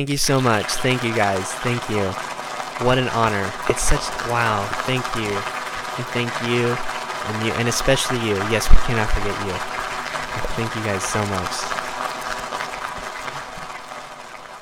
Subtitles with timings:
[0.00, 0.64] Thank you so much.
[0.76, 1.52] Thank you guys.
[1.56, 2.04] Thank you.
[2.86, 3.52] What an honor.
[3.68, 4.64] It's such wow.
[4.86, 5.28] Thank you.
[5.28, 6.74] And thank you.
[7.26, 8.36] And you and especially you.
[8.48, 9.52] Yes, we cannot forget you.
[10.56, 11.52] Thank you guys so much.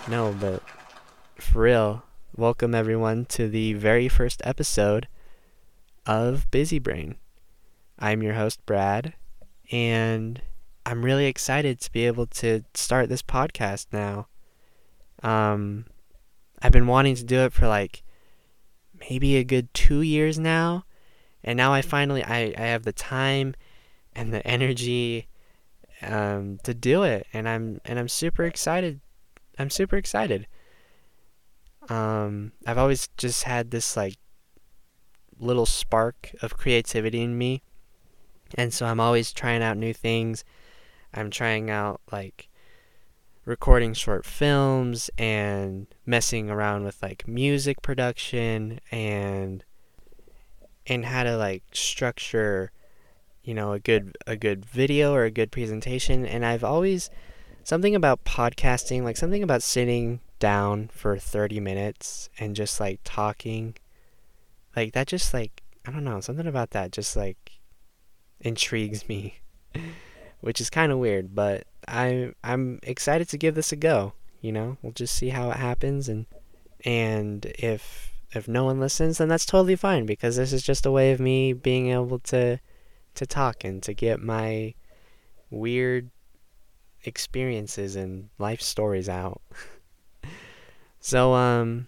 [0.09, 0.61] No, but
[1.41, 2.03] for real,
[2.37, 5.07] welcome everyone to the very first episode
[6.05, 7.15] of Busy Brain.
[7.97, 9.15] I'm your host, Brad,
[9.71, 10.43] and
[10.85, 14.27] I'm really excited to be able to start this podcast now.
[15.23, 15.87] Um,
[16.63, 18.03] I've been wanting to do it for like
[19.09, 20.85] maybe a good two years now,
[21.43, 23.55] and now I finally I, I have the time
[24.15, 25.29] and the energy
[26.03, 29.01] um, to do it, and I'm and I'm super excited.
[29.59, 30.47] I'm super excited.
[31.89, 34.17] Um, I've always just had this like
[35.39, 37.63] little spark of creativity in me,
[38.55, 40.45] and so I'm always trying out new things.
[41.15, 42.48] I'm trying out like
[43.49, 49.65] recording short films and messing around with like music production and
[50.87, 52.71] and how to like structure
[53.43, 56.27] you know a good a good video or a good presentation.
[56.27, 57.09] And I've always
[57.65, 63.75] something about podcasting like something about sitting down for 30 minutes and just like talking
[64.77, 67.53] like that just like I don't know something about that just like
[68.41, 69.41] intrigues me
[70.41, 74.13] which is kind of weird but I I'm excited to give this a go.
[74.41, 76.27] You know, we'll just see how it happens, and
[76.85, 80.91] and if if no one listens, then that's totally fine because this is just a
[80.91, 82.61] way of me being able to
[83.15, 84.75] to talk and to get my
[85.51, 86.11] weird
[87.05, 89.41] experiences and life stories out.
[91.01, 91.87] so um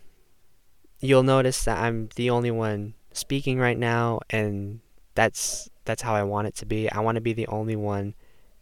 [1.00, 4.80] you'll notice that I'm the only one speaking right now and
[5.14, 6.90] that's that's how I want it to be.
[6.90, 8.14] I want to be the only one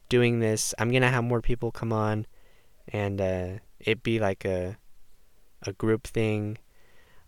[0.09, 0.75] doing this.
[0.78, 2.27] I'm gonna have more people come on,
[2.89, 3.48] and uh,
[3.81, 4.77] it be like a
[5.62, 6.59] a group thing.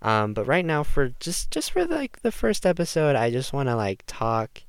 [0.03, 3.69] Um, but right now, for just just for like the first episode, I just want
[3.69, 4.63] to like talk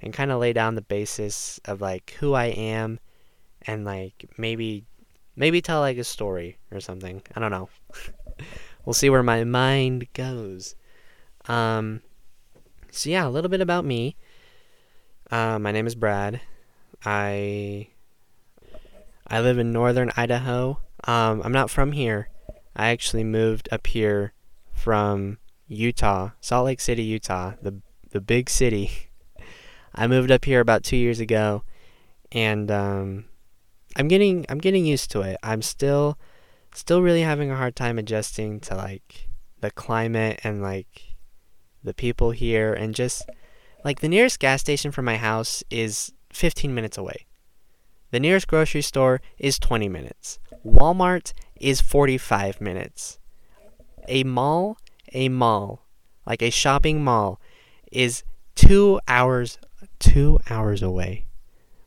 [0.00, 2.98] and kind of lay down the basis of like who I am,
[3.66, 4.84] and like maybe
[5.36, 7.22] maybe tell like a story or something.
[7.34, 7.68] I don't know.
[8.84, 10.74] we'll see where my mind goes.
[11.46, 12.02] Um,
[12.90, 14.16] so yeah, a little bit about me.
[15.30, 16.40] Uh, my name is Brad.
[17.04, 17.88] I
[19.26, 20.80] I live in northern Idaho.
[21.04, 22.28] Um, I'm not from here.
[22.76, 24.32] I actually moved up here
[24.72, 27.80] from Utah, Salt Lake City, Utah, the
[28.10, 28.90] the big city.
[29.94, 31.64] I moved up here about two years ago,
[32.30, 33.26] and um,
[33.96, 35.36] I'm getting I'm getting used to it.
[35.42, 36.18] I'm still
[36.74, 39.28] still really having a hard time adjusting to like
[39.60, 41.16] the climate and like
[41.84, 43.28] the people here and just
[43.84, 47.26] like the nearest gas station from my house is 15 minutes away.
[48.10, 50.38] The nearest grocery store is 20 minutes.
[50.66, 53.18] Walmart is 45 minutes.
[54.08, 54.76] A mall,
[55.12, 55.86] a mall,
[56.26, 57.40] like a shopping mall,
[57.90, 59.58] is two hours,
[59.98, 61.26] two hours away.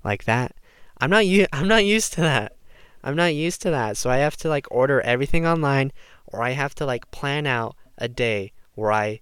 [0.03, 0.55] Like that.
[0.99, 2.55] I'm not u- I'm not used to that.
[3.03, 3.97] I'm not used to that.
[3.97, 5.91] So I have to like order everything online
[6.25, 9.21] or I have to like plan out a day where I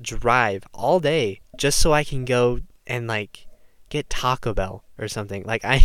[0.00, 3.47] drive all day just so I can go and like
[3.88, 5.44] get Taco Bell or something.
[5.44, 5.82] Like I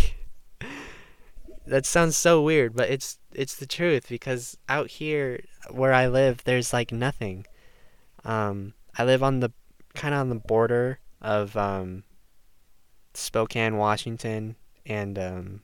[1.66, 6.44] that sounds so weird, but it's it's the truth because out here where I live
[6.44, 7.46] there's like nothing.
[8.24, 9.52] Um I live on the
[9.94, 12.04] kind of on the border of um
[13.14, 14.56] Spokane, Washington
[14.86, 15.60] and um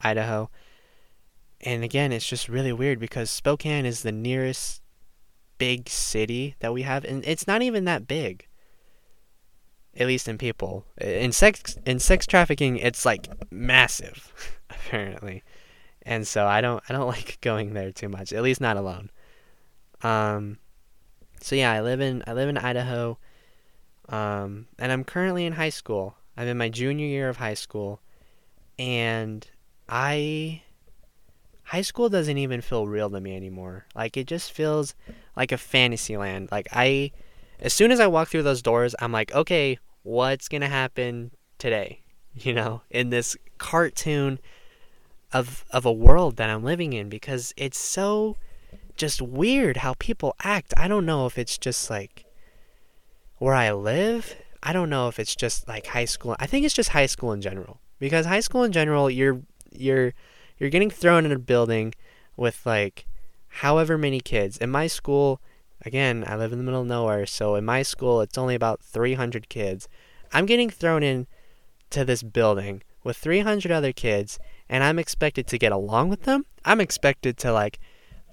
[0.00, 0.50] Idaho.
[1.60, 4.82] And again, it's just really weird because Spokane is the nearest
[5.56, 8.48] big city that we have and it's not even that big
[9.96, 10.84] at least in people.
[11.00, 14.32] In sex in sex trafficking, it's like massive,
[14.70, 15.42] apparently,
[16.02, 18.32] and so I don't I don't like going there too much.
[18.32, 19.10] At least not alone.
[20.02, 20.58] Um,
[21.40, 23.18] so yeah, I live in I live in Idaho,
[24.08, 26.16] um, and I'm currently in high school.
[26.36, 28.00] I'm in my junior year of high school,
[28.78, 29.46] and
[29.88, 30.62] I
[31.64, 33.86] high school doesn't even feel real to me anymore.
[33.94, 34.94] Like it just feels
[35.36, 36.48] like a fantasy land.
[36.50, 37.12] Like I
[37.60, 41.32] as soon as I walk through those doors, I'm like, okay, what's going to happen
[41.58, 42.00] today?
[42.36, 44.40] You know, in this cartoon
[45.32, 48.36] of of a world that I'm living in because it's so
[48.96, 50.74] just weird how people act.
[50.76, 52.24] I don't know if it's just like
[53.38, 54.36] where I live.
[54.62, 56.36] I don't know if it's just like high school.
[56.38, 57.80] I think it's just high school in general.
[57.98, 59.40] Because high school in general, you're
[59.70, 60.12] you're
[60.58, 61.94] you're getting thrown in a building
[62.36, 63.06] with like
[63.48, 64.56] however many kids.
[64.58, 65.40] In my school,
[65.86, 68.80] Again, I live in the middle of nowhere, so in my school it's only about
[68.80, 69.88] 300 kids.
[70.32, 71.26] I'm getting thrown in
[71.90, 74.38] to this building with 300 other kids
[74.68, 76.46] and I'm expected to get along with them.
[76.64, 77.78] I'm expected to like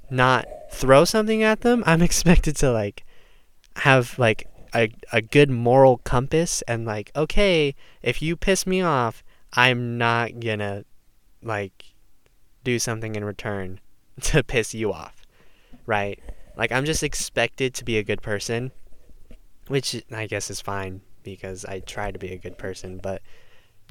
[0.09, 3.03] not throw something at them, I'm expected to like
[3.77, 9.23] have like a a good moral compass and like okay, if you piss me off,
[9.53, 10.85] I'm not gonna
[11.43, 11.93] like
[12.63, 13.79] do something in return
[14.21, 15.25] to piss you off.
[15.85, 16.19] Right?
[16.61, 18.71] Like I'm just expected to be a good person,
[19.67, 23.23] which I guess is fine because I try to be a good person, but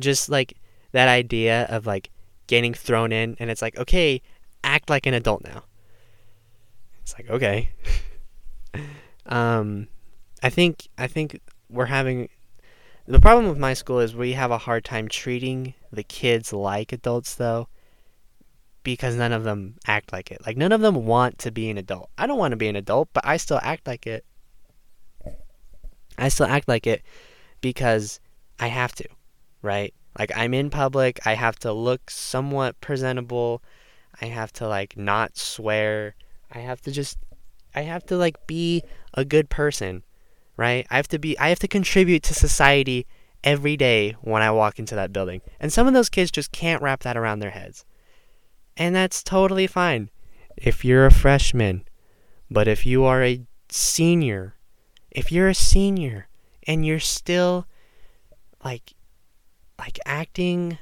[0.00, 0.56] just like
[0.92, 2.10] that idea of like
[2.46, 4.22] getting thrown in and it's like, okay,
[4.62, 5.64] act like an adult now.
[7.02, 7.70] It's like, okay.
[9.26, 9.88] um
[10.40, 12.28] I think I think we're having
[13.04, 16.92] the problem with my school is we have a hard time treating the kids like
[16.92, 17.66] adults though
[18.82, 20.44] because none of them act like it.
[20.46, 22.10] Like none of them want to be an adult.
[22.16, 24.24] I don't want to be an adult, but I still act like it.
[26.18, 27.02] I still act like it
[27.60, 28.20] because
[28.58, 29.08] I have to,
[29.62, 29.94] right?
[30.18, 33.62] Like I'm in public, I have to look somewhat presentable.
[34.20, 36.14] I have to like not swear.
[36.52, 37.18] I have to just
[37.74, 38.82] I have to like be
[39.14, 40.02] a good person,
[40.56, 40.86] right?
[40.90, 43.06] I have to be I have to contribute to society
[43.44, 45.40] every day when I walk into that building.
[45.58, 47.84] And some of those kids just can't wrap that around their heads.
[48.80, 50.08] And that's totally fine
[50.56, 51.84] if you're a freshman.
[52.50, 54.54] But if you are a senior,
[55.10, 56.28] if you're a senior
[56.66, 57.66] and you're still
[58.64, 58.94] like
[59.78, 60.78] like acting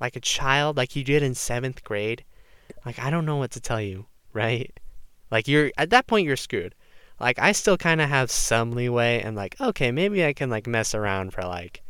[0.00, 2.24] like a child like you did in 7th grade,
[2.86, 4.72] like I don't know what to tell you, right?
[5.30, 6.74] Like you're at that point you're screwed.
[7.20, 10.66] Like I still kind of have some leeway and like okay, maybe I can like
[10.66, 11.82] mess around for like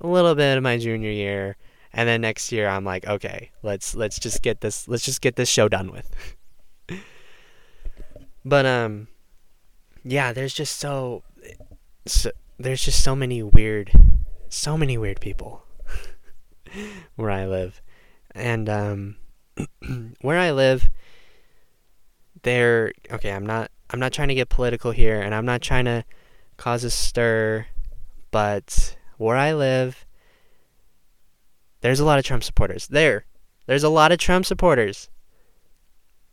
[0.00, 1.56] a little bit of my junior year
[1.94, 5.36] and then next year I'm like, okay, let's let's just get this let's just get
[5.36, 6.10] this show done with.
[8.44, 9.08] but um
[10.04, 11.22] yeah, there's just so,
[12.06, 13.92] so there's just so many weird
[14.48, 15.64] so many weird people
[17.16, 17.82] where I live.
[18.34, 19.16] And um
[20.22, 20.88] where I live
[22.42, 25.84] there okay, I'm not I'm not trying to get political here and I'm not trying
[25.84, 26.04] to
[26.56, 27.66] cause a stir,
[28.30, 30.06] but where I live
[31.82, 32.86] there's a lot of Trump supporters.
[32.86, 33.26] There.
[33.66, 35.10] There's a lot of Trump supporters.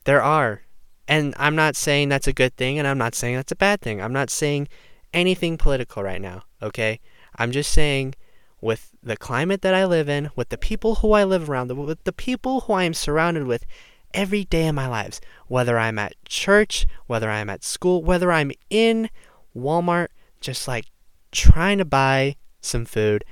[0.06, 0.62] There are.
[1.08, 3.82] And I'm not saying that's a good thing and I'm not saying that's a bad
[3.82, 4.02] thing.
[4.02, 4.68] I'm not saying
[5.12, 7.00] anything political right now, okay?
[7.36, 8.14] I'm just saying
[8.62, 12.04] with the climate that I live in, with the people who I live around, with
[12.04, 13.66] the people who I am surrounded with
[14.14, 18.52] every day of my lives, whether I'm at church, whether I'm at school, whether I'm
[18.70, 19.10] in
[19.58, 20.10] Walmart,
[20.42, 20.86] just like
[21.32, 23.24] trying to buy some food,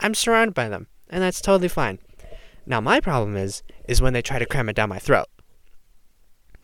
[0.00, 2.00] I'm surrounded by them and that's totally fine.
[2.66, 5.28] Now my problem is is when they try to cram it down my throat.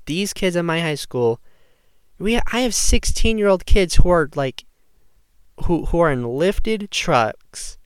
[0.07, 1.41] These kids in my high school,
[2.19, 4.65] we I have 16-year-old kids who are like
[5.67, 7.79] who who are in lifted trucks.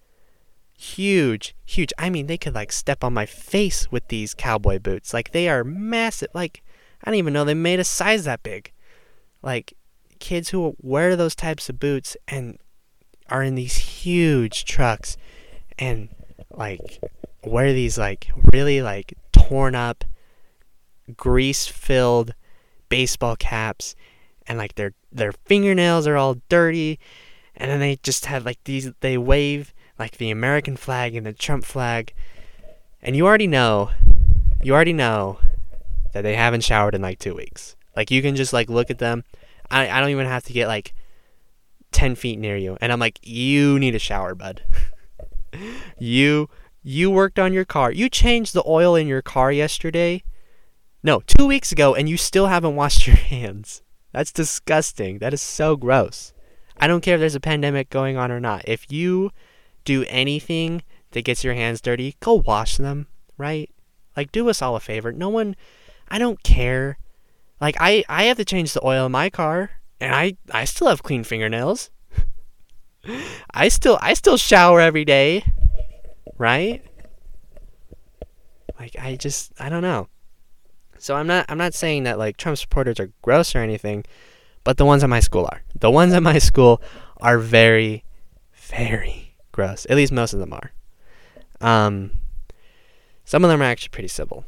[0.79, 1.93] Huge, huge.
[1.99, 5.13] I mean, they could like step on my face with these cowboy boots.
[5.13, 6.29] Like they are massive.
[6.33, 6.63] Like
[7.03, 8.73] I don't even know they made a size that big.
[9.43, 9.75] Like
[10.19, 12.59] kids who wear those types of boots and
[13.29, 15.19] are in these huge trucks
[15.79, 16.09] and
[16.57, 17.01] like
[17.45, 20.05] wear these like really like torn up
[21.17, 22.35] grease filled
[22.89, 23.95] baseball caps
[24.47, 26.99] and like their their fingernails are all dirty
[27.57, 31.33] and then they just have like these they wave like the American flag and the
[31.33, 32.13] Trump flag.
[33.01, 33.91] And you already know
[34.63, 35.39] you already know
[36.13, 37.77] that they haven't showered in like 2 weeks.
[37.95, 39.25] Like you can just like look at them.
[39.71, 40.95] I I don't even have to get like
[41.93, 42.77] 10 feet near you.
[42.81, 44.63] And I'm like you need a shower bud
[45.99, 46.49] you
[46.83, 47.91] you worked on your car.
[47.91, 50.23] You changed the oil in your car yesterday.
[51.03, 53.83] No, 2 weeks ago and you still haven't washed your hands.
[54.13, 55.19] That's disgusting.
[55.19, 56.33] That is so gross.
[56.77, 58.69] I don't care if there's a pandemic going on or not.
[58.69, 59.31] If you
[59.85, 60.83] do anything
[61.13, 63.07] that gets your hands dirty, go wash them,
[63.37, 63.71] right?
[64.17, 65.13] Like do us all a favor.
[65.13, 65.57] No one
[66.09, 66.99] I don't care.
[67.61, 69.71] Like I I have to change the oil in my car
[70.01, 71.91] and I I still have clean fingernails.
[73.51, 75.45] I still I still shower every day
[76.39, 76.83] right?
[78.79, 80.09] Like I just I don't know.
[80.99, 84.05] So I'm not I'm not saying that like Trump supporters are gross or anything,
[84.63, 85.63] but the ones at my school are.
[85.75, 86.83] The ones at my school
[87.19, 88.05] are very
[88.55, 89.87] very gross.
[89.89, 90.73] At least most of them are.
[91.61, 92.13] Um
[93.25, 94.45] some of them are actually pretty civil.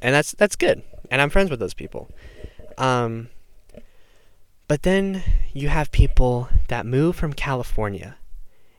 [0.00, 0.82] And that's that's good.
[1.10, 2.10] And I'm friends with those people.
[2.76, 3.30] Um
[4.68, 8.16] but then you have people that move from California.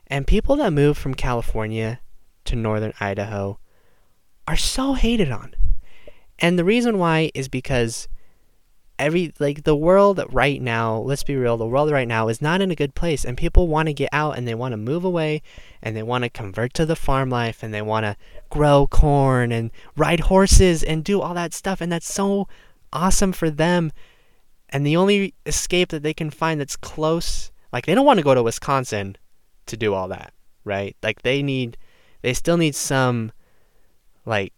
[0.06, 2.00] And people that move from California
[2.46, 3.58] to northern Idaho
[4.48, 5.54] are so hated on.
[6.38, 8.08] And the reason why is because
[8.98, 12.60] every like the world right now, let's be real, the world right now is not
[12.60, 15.04] in a good place and people want to get out and they want to move
[15.04, 15.42] away
[15.82, 18.16] and they want to convert to the farm life and they want to
[18.48, 22.46] grow corn and ride horses and do all that stuff and that's so
[22.92, 23.92] awesome for them.
[24.70, 28.24] And the only escape that they can find that's close, like they don't want to
[28.24, 29.16] go to Wisconsin
[29.66, 30.32] to do all that,
[30.64, 30.96] right?
[31.02, 31.76] Like they need,
[32.22, 33.32] they still need some,
[34.24, 34.52] like,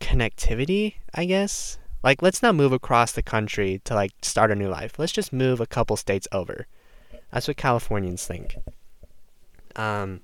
[0.00, 1.78] connectivity, I guess.
[2.02, 4.98] Like, let's not move across the country to like start a new life.
[4.98, 6.66] Let's just move a couple states over.
[7.32, 8.56] That's what Californians think.
[9.74, 10.20] Um,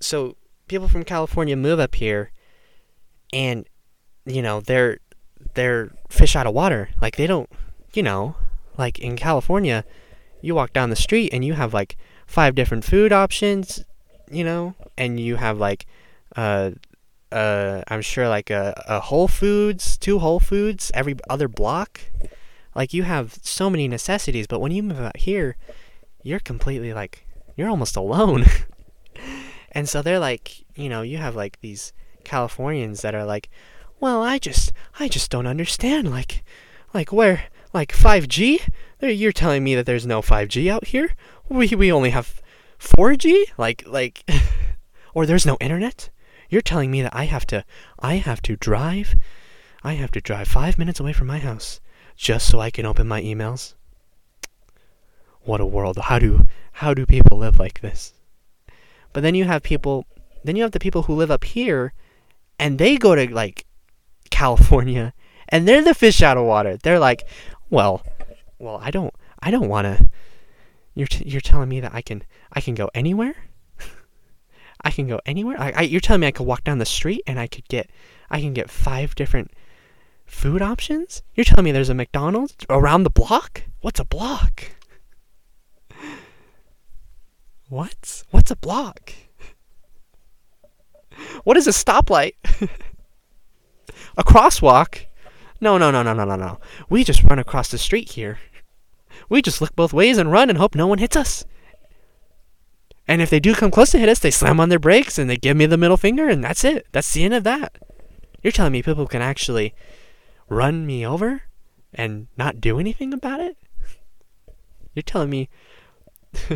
[0.00, 0.36] so
[0.68, 2.32] people from California move up here,
[3.32, 3.66] and
[4.24, 4.98] you know they're
[5.54, 6.90] they're fish out of water.
[7.00, 7.50] Like they don't,
[7.92, 8.36] you know,
[8.76, 9.84] like in California,
[10.40, 13.84] you walk down the street and you have like five different food options,
[14.30, 15.86] you know, and you have like
[16.36, 16.70] uh
[17.30, 22.00] uh I'm sure like a, a Whole Foods, two Whole Foods every other block.
[22.74, 25.56] Like you have so many necessities, but when you move out here,
[26.22, 28.44] you're completely like you're almost alone.
[29.72, 31.92] and so they're like, you know, you have like these
[32.24, 33.50] Californians that are like,
[34.02, 36.42] well, I just I just don't understand like
[36.92, 38.68] like where like 5G?
[39.00, 41.14] You're telling me that there's no 5G out here?
[41.48, 42.42] We we only have
[42.80, 43.44] 4G?
[43.56, 44.28] Like like
[45.14, 46.10] or there's no internet?
[46.50, 47.64] You're telling me that I have to
[48.00, 49.14] I have to drive
[49.84, 51.80] I have to drive 5 minutes away from my house
[52.16, 53.74] just so I can open my emails?
[55.42, 55.96] What a world.
[55.96, 58.14] How do how do people live like this?
[59.12, 60.06] But then you have people
[60.42, 61.92] then you have the people who live up here
[62.58, 63.64] and they go to like
[64.32, 65.12] California
[65.48, 66.76] and they're the fish out of water.
[66.76, 67.26] They're like,
[67.70, 68.04] "Well,
[68.58, 70.08] well, I don't I don't want to
[70.94, 73.34] you're t- you're telling me that I can I can go anywhere?
[74.84, 75.60] I can go anywhere?
[75.60, 77.90] I, I, you're telling me I could walk down the street and I could get
[78.30, 79.52] I can get five different
[80.26, 81.22] food options?
[81.34, 83.62] You're telling me there's a McDonald's around the block?
[83.80, 84.64] What's a block?
[87.68, 88.24] What?
[88.30, 89.12] What's a block?
[91.44, 92.34] What is a stoplight?
[94.16, 95.06] A crosswalk?
[95.60, 96.58] No, no, no, no, no, no, no.
[96.88, 98.38] We just run across the street here.
[99.28, 101.44] We just look both ways and run and hope no one hits us.
[103.06, 105.28] And if they do come close to hit us, they slam on their brakes and
[105.28, 106.86] they give me the middle finger, and that's it.
[106.92, 107.76] That's the end of that.
[108.42, 109.74] You're telling me people can actually
[110.48, 111.42] run me over
[111.94, 113.56] and not do anything about it?
[114.94, 115.48] You're telling me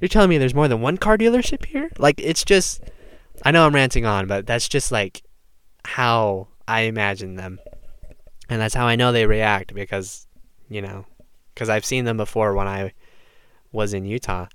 [0.00, 1.90] You're telling me there's more than one car dealership here?
[1.98, 2.82] Like it's just
[3.42, 5.22] I know I'm ranting on, but that's just like
[5.84, 7.60] how I imagine them.
[8.48, 10.26] And that's how I know they react because,
[10.68, 11.06] you know,
[11.56, 12.92] cuz I've seen them before when I
[13.72, 14.46] was in Utah.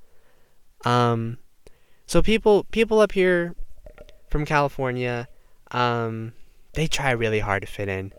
[0.86, 1.38] Um
[2.06, 3.56] so people people up here
[4.30, 5.28] from California
[5.72, 6.34] um
[6.74, 8.14] they try really hard to fit in.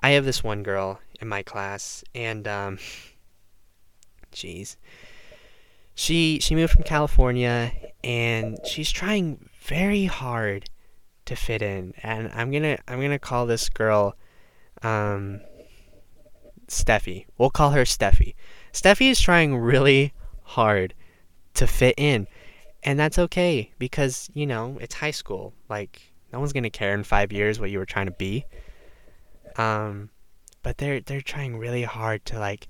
[0.00, 2.78] I have this one girl in my class and um
[4.32, 4.76] jeez
[5.98, 7.72] she she moved from California
[8.04, 10.70] and she's trying very hard
[11.28, 14.16] to fit in and I'm gonna I'm gonna call this girl
[14.82, 15.40] um
[16.68, 17.26] Steffi.
[17.38, 18.34] We'll call her Steffi.
[18.72, 20.94] Steffi is trying really hard
[21.54, 22.26] to fit in.
[22.82, 25.54] And that's okay because, you know, it's high school.
[25.68, 28.44] Like no one's gonna care in five years what you were trying to be.
[29.56, 30.10] Um
[30.62, 32.68] but they're they're trying really hard to like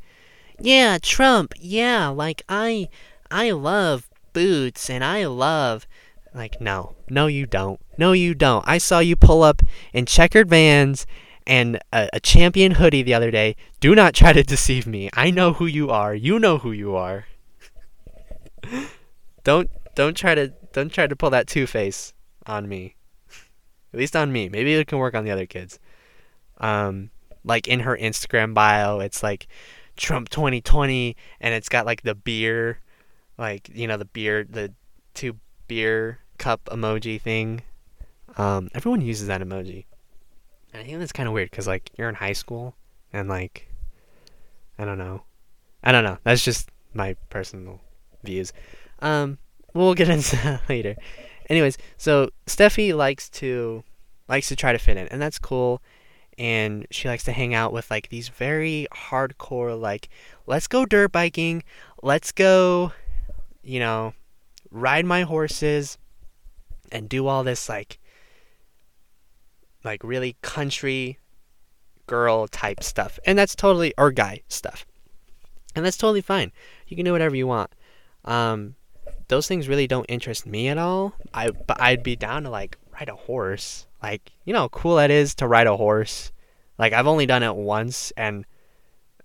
[0.60, 2.88] Yeah, Trump, yeah, like I
[3.30, 5.86] I love boots and I love
[6.34, 6.96] like no.
[7.08, 7.80] No you don't.
[7.96, 8.64] No you don't.
[8.66, 11.06] I saw you pull up in checkered vans
[11.46, 13.56] and a, a champion hoodie the other day.
[13.80, 15.10] Do not try to deceive me.
[15.14, 16.14] I know who you are.
[16.14, 17.26] You know who you are.
[19.44, 22.12] don't don't try to don't try to pull that two face
[22.46, 22.94] on me.
[23.92, 24.48] At least on me.
[24.48, 25.78] Maybe it can work on the other kids.
[26.58, 27.10] Um
[27.44, 29.48] like in her Instagram bio, it's like
[29.96, 32.78] Trump 2020 and it's got like the beer
[33.36, 34.72] like you know the beer the
[35.14, 35.36] two
[35.68, 37.62] beer cup emoji thing.
[38.36, 39.84] Um, everyone uses that emoji.
[40.72, 42.74] And i think that's kind of weird because like you're in high school
[43.12, 43.68] and like
[44.78, 45.22] i don't know.
[45.82, 46.18] I don't know.
[46.24, 47.80] That's just my personal
[48.24, 48.52] views.
[48.98, 49.38] Um,
[49.74, 50.96] we'll get into that later.
[51.48, 53.84] Anyways so steffi likes to
[54.28, 55.82] likes to try to fit in and that's cool.
[56.36, 60.08] And she likes to hang out with like these very hardcore like
[60.46, 61.62] let's go dirt biking.
[62.02, 62.92] Let's go
[63.62, 64.14] you know,
[64.70, 65.98] ride my horses
[66.90, 67.98] and do all this like
[69.84, 71.18] like really country
[72.06, 73.18] girl type stuff.
[73.26, 74.86] And that's totally or guy stuff.
[75.74, 76.52] And that's totally fine.
[76.86, 77.70] You can do whatever you want.
[78.24, 78.74] Um
[79.28, 81.14] those things really don't interest me at all.
[81.32, 83.86] I but I'd be down to like ride a horse.
[84.02, 86.32] Like, you know how cool that is to ride a horse.
[86.78, 88.44] Like I've only done it once and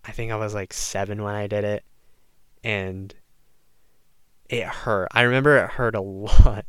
[0.06, 1.84] I think I was like 7 when I did it.
[2.64, 3.14] And
[4.60, 5.10] it hurt.
[5.12, 6.66] I remember it hurt a lot.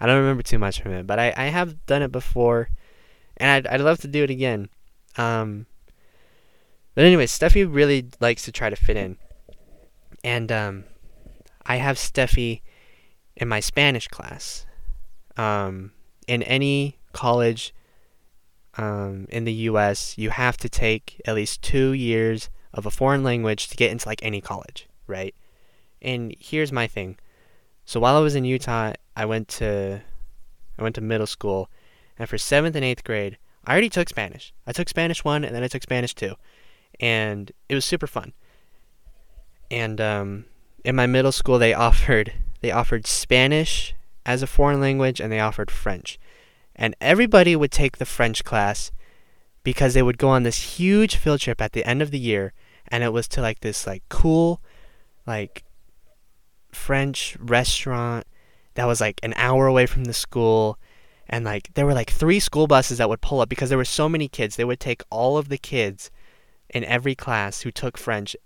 [0.00, 2.68] I don't remember too much from it, but I, I have done it before
[3.38, 4.68] and I'd I'd love to do it again.
[5.16, 5.66] Um,
[6.94, 9.16] but anyway, Steffi really likes to try to fit in,
[10.22, 10.84] and um,
[11.64, 12.62] I have Steffi
[13.36, 14.66] in my Spanish class.
[15.36, 15.92] Um,
[16.26, 17.72] in any college
[18.76, 23.22] um, in the U.S., you have to take at least two years of a foreign
[23.22, 25.34] language to get into like any college, right?
[26.00, 27.18] And here's my thing.
[27.84, 30.02] So while I was in Utah, I went to
[30.78, 31.70] I went to middle school,
[32.18, 34.52] and for seventh and eighth grade, I already took Spanish.
[34.66, 36.34] I took Spanish one, and then I took Spanish two,
[37.00, 38.32] and it was super fun.
[39.70, 40.44] And um,
[40.84, 43.94] in my middle school, they offered they offered Spanish
[44.26, 46.18] as a foreign language, and they offered French,
[46.76, 48.92] and everybody would take the French class
[49.64, 52.52] because they would go on this huge field trip at the end of the year,
[52.86, 54.60] and it was to like this like cool,
[55.26, 55.64] like
[56.72, 58.26] French restaurant
[58.78, 60.78] that was like an hour away from the school.
[61.28, 63.84] And like there were like three school buses that would pull up because there were
[63.84, 64.54] so many kids.
[64.54, 66.12] They would take all of the kids
[66.70, 68.36] in every class who took french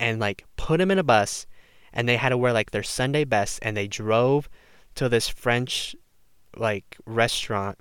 [0.00, 1.46] and like put them in a bus
[1.92, 4.48] and they had to wear like their sunday best and they drove
[4.94, 5.94] to this french
[6.56, 7.78] like restaurant.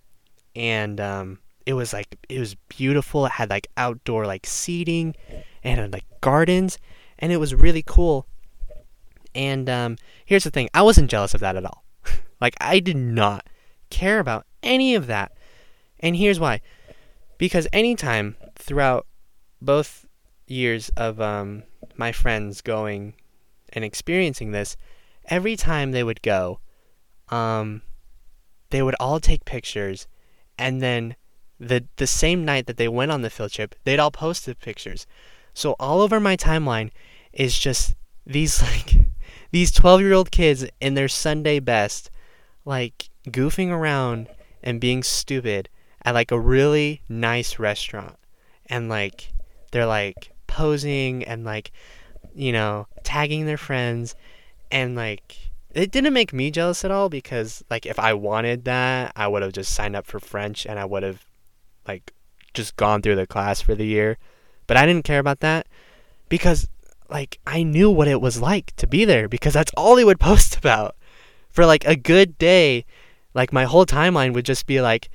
[0.57, 3.25] And um it was like it was beautiful.
[3.27, 5.15] It had like outdoor like seating.
[5.63, 6.79] And like gardens.
[7.17, 8.27] And it was really cool
[9.37, 11.85] and um, here's the thing I wasn't jealous of that at all.
[12.41, 13.45] like, I did not
[13.91, 15.31] care about any of that.
[15.99, 16.61] And here's why.
[17.37, 19.05] Because anytime throughout
[19.61, 20.07] both
[20.47, 21.63] years of um,
[21.95, 23.13] my friends going
[23.73, 24.75] and experiencing this,
[25.25, 26.59] every time they would go,
[27.29, 27.83] um,
[28.71, 30.07] they would all take pictures,
[30.57, 31.15] and then
[31.59, 34.55] the the same night that they went on the field trip, they'd all post the
[34.55, 35.05] pictures.
[35.53, 36.91] So all over my timeline
[37.33, 38.95] is just these like
[39.51, 42.09] these 12 year old kids in their Sunday best,
[42.65, 44.27] like goofing around
[44.63, 45.69] and being stupid
[46.03, 48.15] at like a really nice restaurant.
[48.67, 49.31] And like,
[49.71, 51.71] they're like posing and like,
[52.35, 54.15] you know, tagging their friends.
[54.71, 55.37] And like,
[55.73, 59.41] it didn't make me jealous at all because like, if I wanted that, I would
[59.41, 61.25] have just signed up for French and I would have
[61.87, 62.13] like
[62.53, 64.17] just gone through the class for the year.
[64.65, 65.67] But I didn't care about that
[66.29, 66.67] because
[67.09, 70.19] like I knew what it was like to be there because that's all they would
[70.31, 70.95] post about.
[71.49, 72.85] For like a good day,
[73.33, 75.09] like my whole timeline would just be like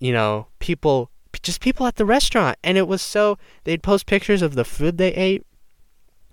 [0.00, 1.10] you know, people
[1.42, 4.98] just people at the restaurant and it was so they'd post pictures of the food
[4.98, 5.46] they ate.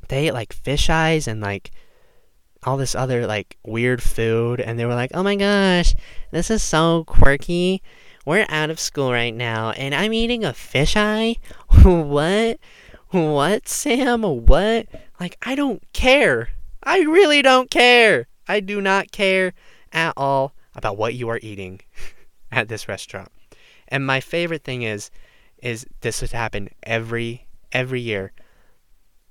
[0.08, 1.72] They ate like fish eyes and like
[2.64, 5.94] all this other like weird food and they were like, "Oh my gosh,
[6.32, 7.84] this is so quirky.
[8.26, 11.36] We're out of school right now and I'm eating a fish eye."
[11.84, 12.60] what?
[13.10, 14.24] What, Sam?
[14.24, 14.88] What?
[15.20, 16.50] Like, I don't care.
[16.84, 18.28] I really don't care.
[18.48, 19.54] I do not care
[19.94, 21.82] at all about what you are eating
[22.52, 23.30] at this restaurant.
[23.88, 25.10] And my favorite thing is
[25.58, 28.32] is this would happen every every year.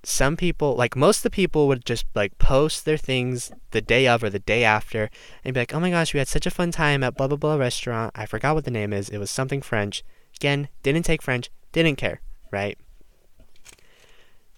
[0.03, 4.07] Some people, like most of the people would just like post their things the day
[4.09, 5.11] of or the day after
[5.45, 7.37] and be like, "Oh my gosh, we had such a fun time at blah blah
[7.37, 8.12] blah restaurant.
[8.15, 9.09] I forgot what the name is.
[9.09, 10.03] It was something French."
[10.37, 12.79] Again, didn't take French, didn't care, right?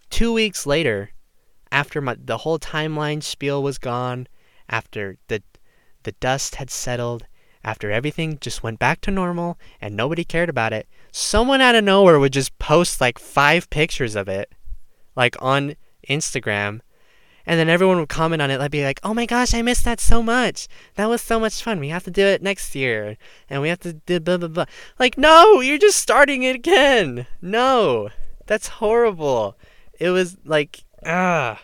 [0.09, 1.11] Two weeks later,
[1.71, 4.27] after my, the whole timeline spiel was gone,
[4.67, 5.41] after the
[6.03, 7.25] the dust had settled,
[7.63, 11.83] after everything just went back to normal and nobody cared about it, someone out of
[11.83, 14.51] nowhere would just post like five pictures of it,
[15.15, 15.75] like on
[16.09, 16.79] Instagram.
[17.45, 19.83] And then everyone would comment on it, like be like, "Oh my gosh, I missed
[19.85, 20.67] that so much.
[20.95, 21.79] That was so much fun.
[21.79, 23.17] We have to do it next year,
[23.49, 24.65] and we have to do blah blah blah."
[24.99, 27.25] Like, no, you're just starting it again.
[27.41, 28.09] No,
[28.45, 29.57] that's horrible
[29.99, 31.61] it was like ah.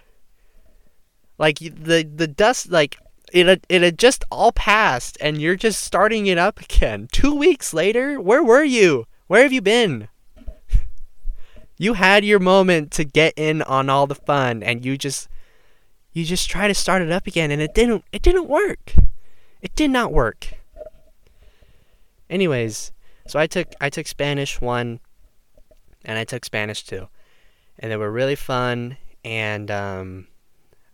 [1.37, 2.97] like the the dust like
[3.33, 7.07] it had, it had just all passed and you're just starting it up again.
[7.11, 9.05] 2 weeks later where were you?
[9.27, 10.07] Where have you been?
[11.77, 15.27] You had your moment to get in on all the fun and you just
[16.13, 18.95] you just try to start it up again and it didn't it didn't work.
[19.61, 20.53] It did not work.
[22.29, 22.93] Anyways
[23.27, 24.99] so i took i took spanish 1
[26.03, 27.07] and i took spanish 2
[27.79, 28.97] and they were really fun.
[29.23, 30.27] And um,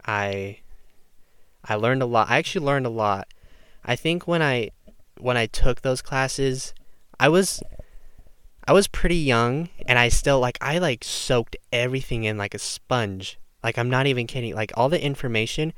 [0.05, 0.59] I
[1.63, 2.29] I learned a lot.
[2.29, 3.27] I actually learned a lot.
[3.83, 4.71] I think when I
[5.19, 6.73] when I took those classes,
[7.19, 7.61] I was
[8.67, 12.59] I was pretty young and I still like I like soaked everything in like a
[12.59, 13.39] sponge.
[13.63, 14.55] Like I'm not even kidding.
[14.55, 15.73] Like all the information,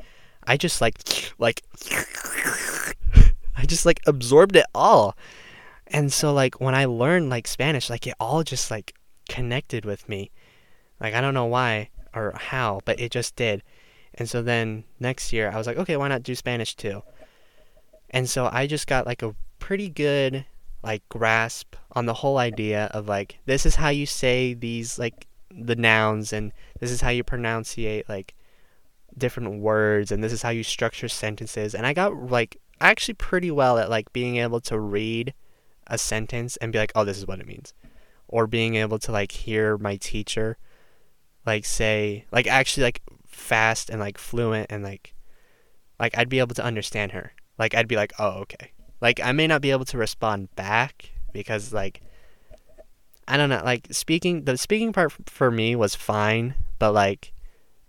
[0.46, 0.98] I just like
[1.38, 1.64] like
[3.56, 5.18] I just like absorbed it all.
[5.88, 8.94] And so like when I learned like Spanish, like it all just like
[9.30, 10.32] connected with me.
[11.04, 13.62] Like I don't know why or how, but it just did.
[14.16, 17.04] And so then next year I was like, okay, why not do Spanish too?
[18.10, 20.46] And so I just got like a pretty good
[20.84, 25.28] like grasp on the whole idea of like this is how you say these like
[25.50, 28.34] the nouns and this is how you pronunciate like
[29.18, 33.52] different words and this is how you structure sentences and I got like actually pretty
[33.52, 35.34] well at like being able to read
[35.88, 37.74] a sentence and be like oh this is what it means
[38.28, 40.58] or being able to like hear my teacher
[41.46, 45.14] like say like actually like fast and like fluent and like
[46.00, 49.32] like I'd be able to understand her like I'd be like oh okay like I
[49.32, 52.02] may not be able to respond back because like
[53.28, 57.34] I don't know like speaking the speaking part for me was fine but like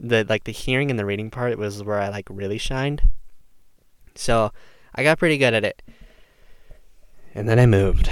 [0.00, 3.02] the like the hearing and the reading part was where I like really shined.
[4.14, 4.52] So
[4.94, 5.82] I got pretty good at it.
[7.34, 8.08] And then I moved.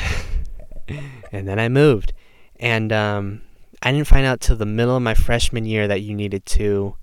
[1.33, 2.13] and then I moved.
[2.57, 3.43] And um,
[3.83, 6.97] I didn't find out till the middle of my freshman year that you needed two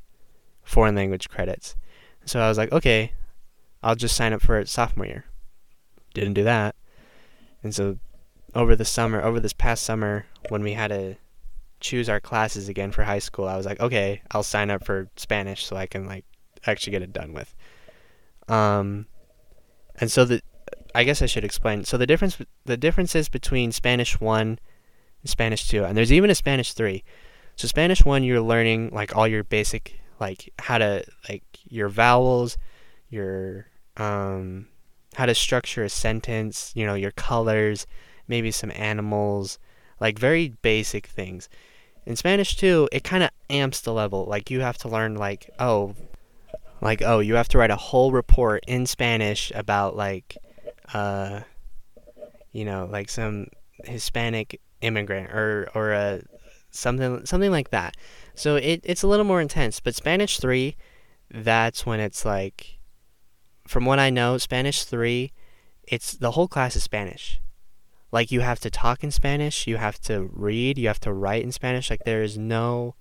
[0.63, 1.75] foreign language credits.
[2.25, 3.13] So I was like, okay,
[3.83, 5.25] I'll just sign up for it sophomore year.
[6.13, 6.75] Didn't do that.
[7.63, 7.97] And so
[8.55, 11.15] over the summer, over this past summer, when we had to
[11.81, 15.09] choose our classes again for high school, I was like, okay, I'll sign up for
[15.17, 16.25] Spanish so I can like
[16.65, 17.53] actually get it done with.
[18.47, 19.07] Um,
[19.99, 20.41] and so the,
[20.95, 21.83] I guess I should explain.
[21.83, 24.59] So the difference, the differences between Spanish one
[25.25, 27.03] Spanish two, and there's even a Spanish three.
[27.55, 32.57] So Spanish one, you're learning like all your basic, like how to like your vowels,
[33.09, 34.67] your um,
[35.15, 37.85] how to structure a sentence, you know, your colors,
[38.27, 39.59] maybe some animals,
[39.99, 41.49] like very basic things.
[42.05, 44.25] In Spanish two, it kind of amps the level.
[44.25, 45.95] Like you have to learn like oh,
[46.81, 50.37] like oh, you have to write a whole report in Spanish about like
[50.93, 51.41] uh
[52.51, 53.47] you know, like some
[53.83, 56.21] Hispanic immigrant or or a
[56.71, 57.95] something something like that.
[58.35, 60.75] So it it's a little more intense, but Spanish 3
[61.31, 62.79] that's when it's like
[63.67, 65.31] from what I know, Spanish 3
[65.83, 67.39] it's the whole class is Spanish
[68.11, 71.43] like you have to talk in Spanish, you have to read, you have to write
[71.43, 71.89] in Spanish.
[71.89, 72.95] Like there is no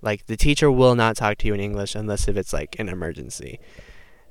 [0.00, 2.88] like the teacher will not talk to you in English unless if it's like an
[2.88, 3.58] emergency.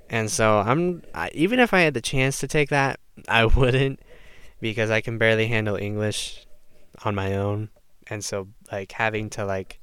[0.09, 3.99] And so I'm I, even if I had the chance to take that, I wouldn't
[4.61, 6.45] because I can barely handle English
[7.03, 7.69] on my own.
[8.07, 9.79] And so like having to like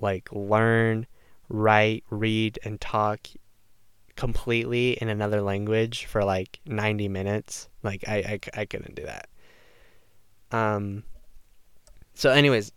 [0.00, 1.06] like learn,
[1.48, 3.28] write, read and talk
[4.16, 7.68] completely in another language for like 90 minutes.
[7.82, 9.28] Like I, I, I couldn't do that.
[10.52, 11.04] Um
[12.14, 12.72] so anyways,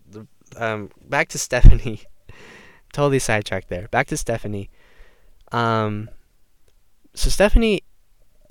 [0.57, 2.01] um back to Stephanie.
[2.91, 3.87] totally sidetracked there.
[3.89, 4.69] Back to Stephanie.
[5.51, 6.09] Um
[7.13, 7.83] so Stephanie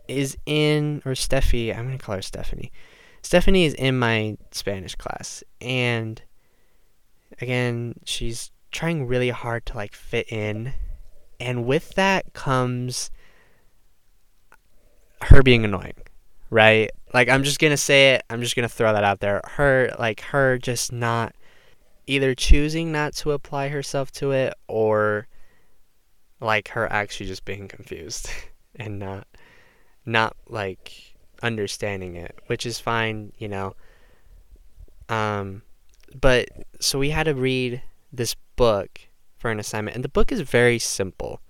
[0.08, 2.72] is in or Steffi, I'm to call her Stephanie.
[3.22, 6.22] Stephanie is in my Spanish class and
[7.40, 10.72] again, she's trying really hard to like fit in
[11.40, 13.10] and with that comes
[15.22, 15.94] her being annoying,
[16.50, 16.90] right?
[17.14, 19.40] Like I'm just going to say it, I'm just going to throw that out there.
[19.44, 21.34] Her like her just not
[22.06, 25.28] either choosing not to apply herself to it or
[26.40, 28.28] like her actually just being confused
[28.76, 29.26] and not
[30.04, 31.11] not like
[31.42, 33.74] understanding it, which is fine, you know.
[35.08, 35.62] Um
[36.20, 36.48] but
[36.80, 39.00] so we had to read this book
[39.38, 39.96] for an assignment.
[39.96, 41.40] And the book is very simple.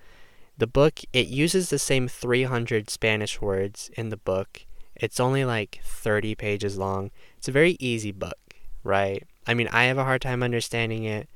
[0.56, 4.64] The book, it uses the same 300 Spanish words in the book.
[4.94, 7.10] It's only like 30 pages long.
[7.36, 9.26] It's a very easy book, right?
[9.46, 11.28] I mean, I have a hard time understanding it.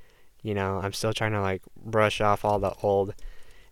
[0.43, 3.15] You know, I'm still trying to like brush off all the old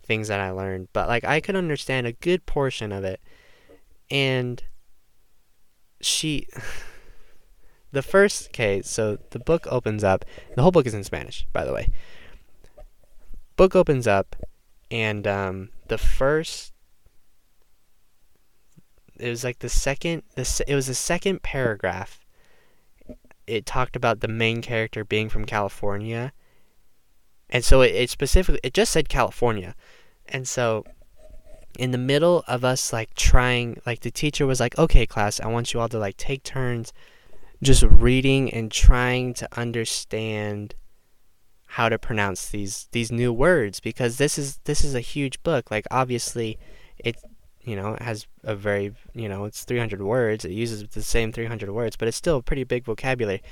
[0.03, 3.21] things that I learned, but like I could understand a good portion of it.
[4.11, 4.63] And
[6.05, 6.47] she
[7.93, 10.25] the first case, so the book opens up.
[10.57, 11.89] The whole book is in Spanish, by the way
[13.57, 14.37] book opens up,
[14.91, 16.73] and um, the first
[19.17, 22.21] it was like the second the it was the second paragraph.
[23.47, 26.33] It talked about the main character being from California,
[27.51, 29.75] and so it, it specifically it just said California,
[30.27, 30.85] and so
[31.79, 35.47] in the middle of us like trying like the teacher was like okay class i
[35.47, 36.93] want you all to like take turns
[37.63, 40.75] just reading and trying to understand
[41.75, 45.73] how to pronounce these these new words because this is this is a huge book.
[45.73, 46.57] Like obviously,
[46.99, 47.17] it
[47.63, 50.45] you know it has a very you know it's 300 words.
[50.45, 53.43] It uses the same 300 words, but it's still a pretty big vocabulary.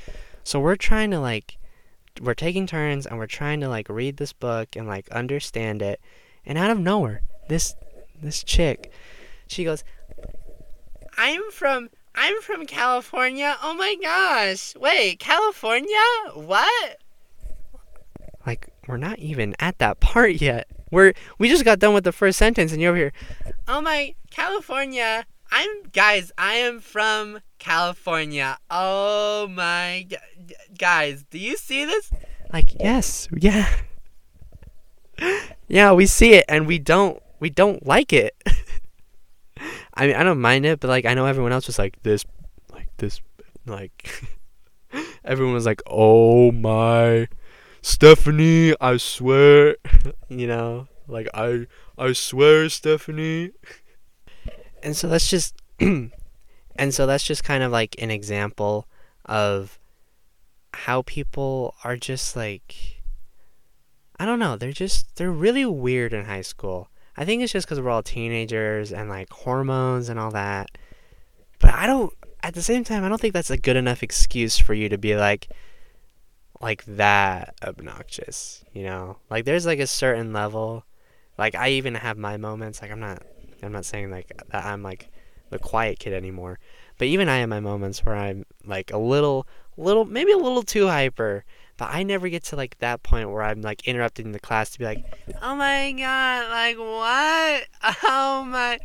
[0.45, 1.59] So we're trying to like
[2.21, 6.01] we're taking turns and we're trying to like read this book and like understand it.
[6.47, 7.75] And out of nowhere, this
[8.23, 8.91] this chick,
[9.47, 9.85] she goes,
[11.17, 13.57] "I'm from I'm from California.
[13.63, 14.75] Oh my gosh.
[14.77, 15.97] Wait, California?
[16.35, 16.99] What?
[18.47, 20.69] Like, we're not even at that part yet.
[20.91, 23.13] We're we just got done with the first sentence and you're over here.
[23.67, 25.25] Oh my California.
[25.51, 28.59] I'm guys, I am from California.
[28.71, 30.07] Oh my
[30.77, 32.11] guys, do you see this?
[32.53, 33.69] Like, yes, yeah.
[35.69, 38.41] yeah, we see it and we don't we don't like it.
[39.95, 42.25] I mean, I don't mind it, but like I know everyone else was like this
[42.73, 43.21] like this
[43.67, 44.25] like
[45.25, 47.27] everyone was like, "Oh my
[47.83, 49.77] Stephanie, I swear."
[50.29, 51.67] you know, like I
[51.99, 53.51] I swear, Stephanie.
[54.81, 56.13] And so that's just and
[56.91, 58.87] so that's just kind of like an example
[59.27, 59.81] of
[60.75, 63.03] how people are just like
[64.17, 66.89] I don't know, they're just they're really weird in high school.
[67.17, 70.71] I think it's just cuz we're all teenagers and like hormones and all that.
[71.59, 74.59] But I don't at the same time I don't think that's a good enough excuse
[74.59, 75.49] for you to be like
[76.61, 79.19] like that obnoxious, you know?
[79.31, 80.85] Like there's like a certain level
[81.39, 83.23] like I even have my moments like I'm not
[83.63, 85.11] I'm not saying like that I'm like
[85.53, 86.59] the quiet kid anymore.
[86.99, 89.47] But even I have my moments where I'm like a little,
[89.77, 91.45] little, maybe a little too hyper.
[91.77, 94.79] But I never get to like that point where I'm like interrupting the class to
[94.79, 95.05] be like,
[95.41, 97.67] oh my god, like what?
[98.05, 98.79] Oh my.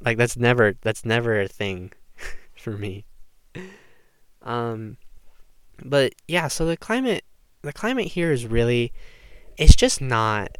[0.00, 1.92] Like that's never, that's never a thing
[2.56, 3.04] for me.
[4.42, 4.96] Um,
[5.84, 7.24] but yeah, so the climate,
[7.62, 8.92] the climate here is really,
[9.56, 10.56] it's just not,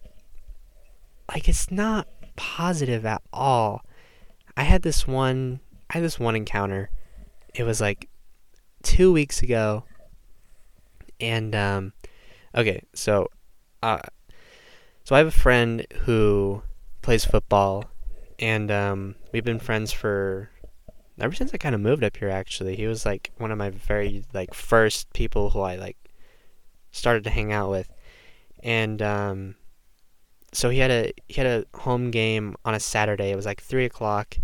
[1.29, 3.83] like it's not positive at all.
[4.57, 5.61] I had this one
[5.93, 6.91] I had this one encounter.
[7.55, 8.09] It was like
[8.83, 9.85] two weeks ago.
[11.23, 11.93] And um
[12.55, 13.29] okay, so
[13.83, 14.01] uh
[15.05, 16.63] so I have a friend who
[17.01, 17.85] plays football
[18.39, 20.51] and um we've been friends for
[21.21, 22.77] ever since I kind of moved up here actually.
[22.77, 25.97] He was like one of my very like first people who I like
[26.91, 27.89] started to hang out with.
[28.63, 29.55] And um
[30.53, 33.31] so he had a he had a home game on a Saturday.
[33.31, 34.37] It was like three o'clock,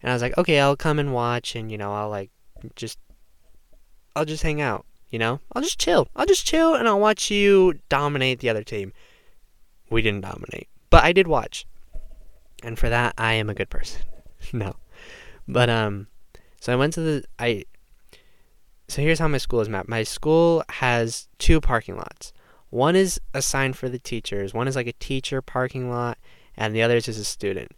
[0.00, 2.30] and I was like, okay, I'll come and watch, and you know, I'll like
[2.76, 2.98] just
[4.14, 4.86] I'll just hang out.
[5.12, 6.08] You know, I'll just chill.
[6.16, 8.94] I'll just chill, and I'll watch you dominate the other team.
[9.90, 11.66] We didn't dominate, but I did watch,
[12.62, 14.02] and for that, I am a good person.
[14.54, 14.74] no,
[15.46, 16.06] but um,
[16.60, 17.64] so I went to the I.
[18.88, 19.88] So here's how my school is mapped.
[19.88, 22.32] My school has two parking lots.
[22.70, 24.54] One is assigned for the teachers.
[24.54, 26.16] One is like a teacher parking lot,
[26.56, 27.72] and the other is just a student.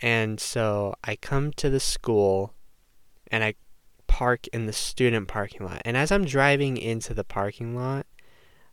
[0.00, 2.54] And so I come to the school
[3.30, 3.54] and I
[4.06, 5.82] park in the student parking lot.
[5.84, 8.06] And as I'm driving into the parking lot,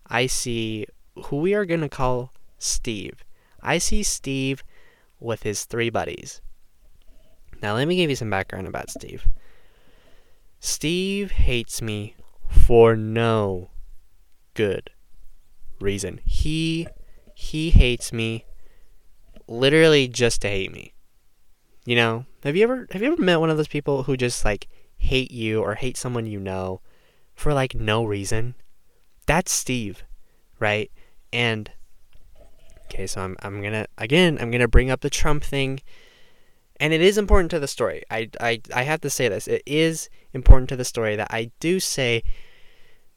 [0.08, 0.86] I see
[1.26, 3.24] who we are going to call Steve.
[3.62, 4.63] I see Steve
[5.19, 6.41] with his three buddies.
[7.62, 9.26] Now, let me give you some background about Steve.
[10.60, 12.15] Steve hates me
[12.50, 13.72] for no
[14.54, 14.89] good
[15.80, 16.19] reason.
[16.26, 16.88] He
[17.36, 18.46] he hates me
[19.48, 20.93] literally just to hate me.
[21.86, 24.46] You know, have you ever have you ever met one of those people who just
[24.46, 24.67] like
[25.04, 26.82] hate you or hate someone you know
[27.36, 28.56] for like no reason?
[29.26, 30.04] That's Steve,
[30.60, 30.92] right?
[31.32, 31.72] And
[32.86, 35.82] okay, so I'm I'm going to again, I'm going to bring up the Trump thing.
[36.80, 38.04] And it is important to the story.
[38.10, 39.48] I, I, I have to say this.
[39.48, 42.24] It is important to the story that I do say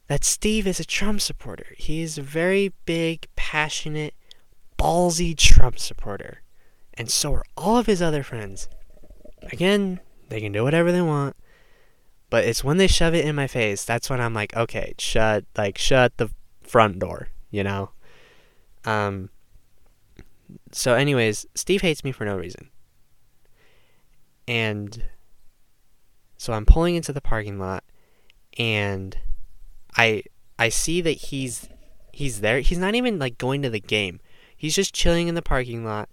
[0.07, 1.73] that Steve is a Trump supporter.
[1.77, 4.13] He is a very big, passionate,
[4.77, 6.43] ballsy Trump supporter.
[6.93, 8.69] And so are all of his other friends.
[9.51, 11.35] Again, they can do whatever they want.
[12.29, 15.45] But it's when they shove it in my face, that's when I'm like, okay, shut
[15.57, 16.29] like shut the
[16.61, 17.91] front door, you know?
[18.85, 19.29] Um
[20.71, 22.69] so anyways, Steve hates me for no reason.
[24.47, 25.03] And
[26.37, 27.83] so I'm pulling into the parking lot
[28.57, 29.17] and
[29.95, 30.23] I
[30.59, 31.69] I see that he's
[32.11, 32.59] he's there.
[32.59, 34.19] He's not even like going to the game.
[34.55, 36.09] He's just chilling in the parking lot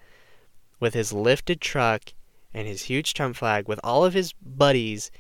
[0.79, 2.13] with his lifted truck
[2.53, 5.11] and his huge Trump flag with all of his buddies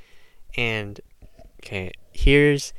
[0.56, 1.00] and
[1.60, 2.72] okay, here's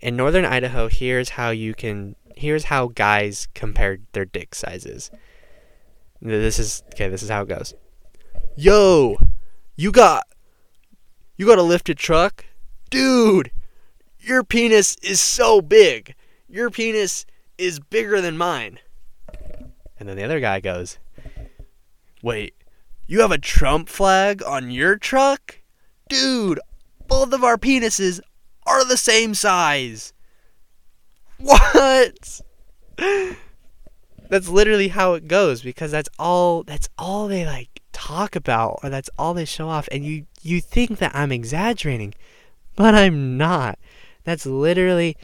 [0.00, 5.10] in northern Idaho, here's how you can here's how guys compare their dick sizes.
[6.20, 7.74] This is okay, this is how it goes.
[8.56, 9.18] Yo,
[9.74, 10.26] you got
[11.36, 12.44] you got a lifted truck?
[12.90, 13.50] Dude,
[14.18, 16.14] your penis is so big.
[16.48, 17.26] Your penis
[17.58, 18.78] is bigger than mine.
[19.98, 20.98] And then the other guy goes,
[22.22, 22.54] Wait,
[23.06, 25.60] you have a Trump flag on your truck?
[26.08, 26.60] Dude,
[27.08, 28.20] both of our penises
[28.66, 30.12] are the same size.
[31.38, 32.40] What?
[34.28, 38.90] That's literally how it goes because that's all that's all they like talk about or
[38.90, 42.14] that's all they show off and you you think that I'm exaggerating,
[42.74, 43.78] but I'm not.
[44.24, 45.16] That's literally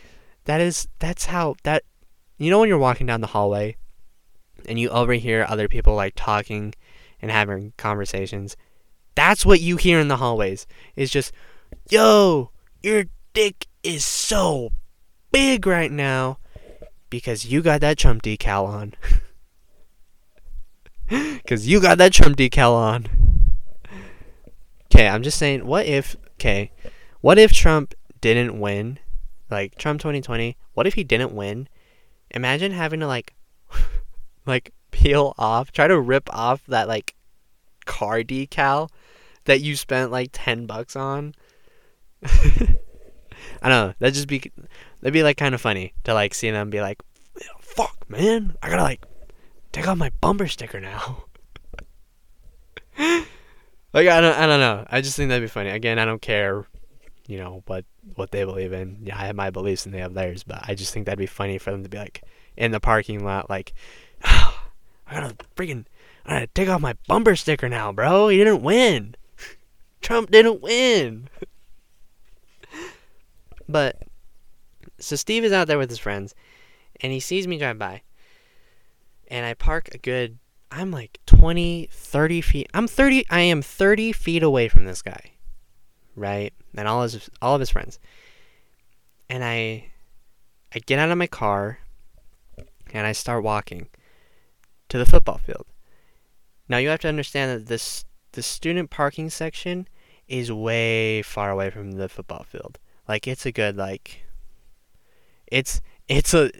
[0.45, 1.83] that is that's how that
[2.39, 3.77] you know when you're walking down the hallway
[4.69, 6.75] and you overhear other people like talking
[7.21, 8.57] and having conversations
[9.15, 10.67] That's what you hear in the hallways.
[10.97, 11.33] Is just,
[11.89, 12.51] yo,
[12.83, 14.71] your dick is so
[15.31, 16.39] big right now
[17.11, 18.95] because you got that Trump decal on.
[21.09, 23.07] Because you got that Trump decal on.
[24.87, 26.71] Okay, I'm just saying, what if, okay,
[27.21, 28.99] what if Trump didn't win?
[29.51, 31.69] Like, Trump 2020, what if he didn't win?
[32.31, 33.35] Imagine having to, like,
[34.47, 37.15] like, peel off, try to rip off that, like,
[37.85, 38.89] car decal
[39.45, 41.35] that you spent, like, 10 bucks on.
[43.63, 43.95] I don't know.
[43.99, 44.51] That'd just be,
[45.01, 47.03] that'd be, like, kind of funny to, like, see them be like,
[47.61, 49.05] fuck, man, I gotta, like,
[49.73, 51.25] take off my bumper sticker now.
[52.99, 54.87] like I don't I don't know.
[54.91, 55.71] I just think that'd be funny.
[55.71, 56.67] Again, I don't care,
[57.27, 58.99] you know, what what they believe in.
[59.03, 61.27] Yeah, I have my beliefs and they have theirs, but I just think that'd be
[61.27, 62.23] funny for them to be like
[62.57, 63.73] in the parking lot like
[64.25, 64.63] oh,
[65.07, 65.87] I gotta freaking
[66.27, 68.29] I gotta take off my bumper sticker now, bro.
[68.29, 69.17] He didn't win.
[70.01, 71.29] Trump didn't win.
[73.73, 74.03] But
[74.99, 76.35] so Steve is out there with his friends
[77.01, 78.03] and he sees me drive by
[79.29, 80.39] and I park a good
[80.71, 82.71] I'm like 20, 30 feet.
[82.73, 85.33] I'm 30 I am 30 feet away from this guy.
[86.17, 86.53] Right?
[86.77, 87.99] And all his all of his friends.
[89.29, 89.91] And I
[90.75, 91.79] I get out of my car
[92.93, 93.89] and I start walking
[94.89, 95.67] to the football field.
[96.69, 99.89] Now you have to understand that this the student parking section
[100.29, 102.79] is way far away from the football field.
[103.09, 104.23] Like it's a good like
[105.47, 106.51] it's it's a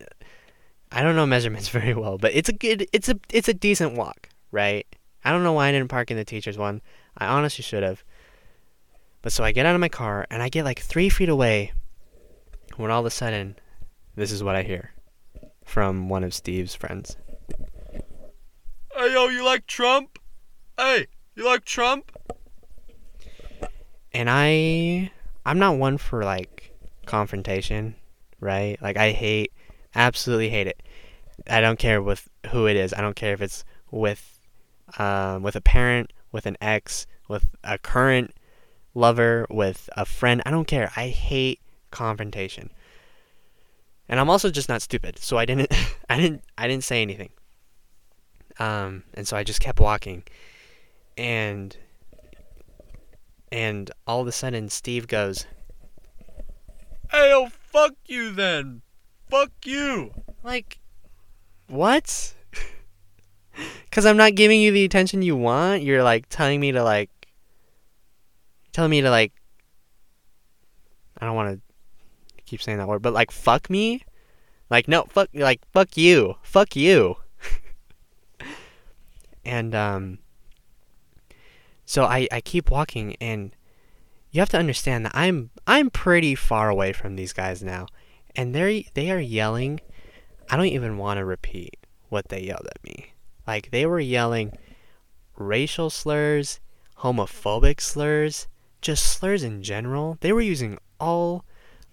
[0.91, 3.95] I don't know measurements very well, but it's a good it's a it's a decent
[3.97, 4.87] walk, right?
[5.25, 6.83] I don't know why I didn't park in the teacher's one.
[7.17, 8.03] I honestly should have.
[9.23, 11.73] But so I get out of my car and I get like three feet away
[12.77, 13.57] when all of a sudden
[14.17, 14.93] this is what I hear
[15.65, 17.17] from one of Steve's friends.
[18.95, 20.19] Hey yo, you like Trump?
[20.77, 22.11] Hey, you like Trump?
[24.13, 25.13] And I
[25.45, 26.73] I'm not one for like
[27.07, 27.97] confrontation,
[28.41, 28.81] right?
[28.81, 29.53] Like I hate
[29.95, 30.83] absolutely hate it.
[31.49, 32.93] I don't care with who it is.
[32.93, 34.41] I don't care if it's with
[34.99, 38.33] um, with a parent, with an ex, with a current
[38.95, 40.43] lover, with a friend.
[40.45, 40.93] I don't care.
[40.97, 42.71] I hate confrontation.
[44.09, 45.73] And I'm also just not stupid, so I didn't
[46.11, 47.31] I didn't I didn't say anything.
[48.59, 50.25] Um, and so I just kept walking.
[51.17, 51.77] And
[53.53, 55.47] and all of a sudden Steve goes,
[57.11, 58.81] Hey yo, fuck you then.
[59.29, 60.13] Fuck you.
[60.43, 60.79] Like,
[61.69, 62.35] what?
[63.85, 65.83] Because I'm not giving you the attention you want.
[65.83, 67.11] You're like telling me to like,
[68.73, 69.35] telling me to like.
[71.19, 74.03] I don't want to keep saying that word, but like fuck me.
[74.71, 77.17] Like no, fuck, like fuck you, fuck you.
[79.45, 80.22] and um.
[81.85, 83.55] So I I keep walking and.
[84.35, 87.87] You have to understand that I'm I'm pretty far away from these guys now
[88.35, 89.81] and they they are yelling.
[90.51, 93.15] I don't even want to repeat what they yelled at me.
[93.47, 94.57] Like they were yelling
[95.37, 96.61] racial slurs,
[96.99, 98.49] homophobic slurs,
[98.81, 100.19] just slurs in general.
[100.21, 101.45] They were using all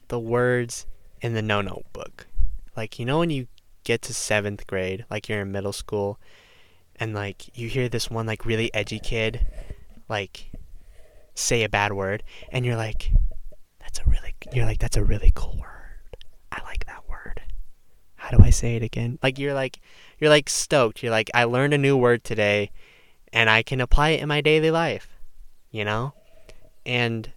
[0.08, 0.86] the words
[1.22, 2.28] in the no no book.
[2.76, 3.48] Like you know when you
[3.84, 6.20] get to 7th grade, like you're in middle school
[6.98, 9.46] and like you hear this one like really edgy kid
[10.10, 10.52] like
[11.36, 13.14] say a bad word and you're like
[13.80, 15.80] that's a really you're like that's a really cool word
[16.52, 17.42] I like that word.
[18.16, 19.20] How do I say it again?
[19.22, 19.80] Like you're like
[20.20, 21.04] you're like stoked.
[21.04, 22.72] You're like I learned a new word today
[23.32, 25.08] and I can apply it in my daily life.
[25.72, 26.14] You know?
[26.86, 27.32] And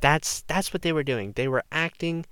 [0.00, 1.32] that's that's what they were doing.
[1.32, 2.26] They were acting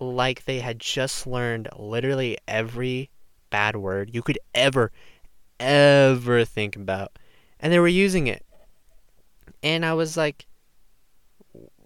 [0.00, 3.10] like they had just learned literally every
[3.50, 4.92] bad word you could ever
[5.58, 7.18] ever think about
[7.58, 8.44] and they were using it.
[9.62, 10.46] And I was like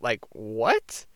[0.01, 1.07] like what?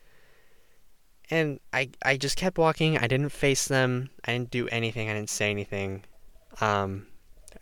[1.29, 2.97] and I I just kept walking.
[2.97, 4.09] I didn't face them.
[4.25, 5.09] I didn't do anything.
[5.09, 6.03] I didn't say anything.
[6.61, 7.07] Um,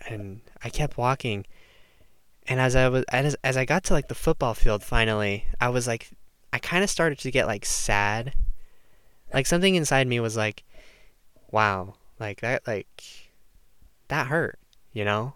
[0.07, 1.45] and I kept walking.
[2.47, 5.69] And as I was as as I got to like the football field finally, I
[5.69, 6.09] was like
[6.51, 8.33] I kind of started to get like sad.
[9.33, 10.63] Like something inside me was like,
[11.51, 13.31] wow, like that like
[14.09, 14.59] that hurt,
[14.91, 15.35] you know?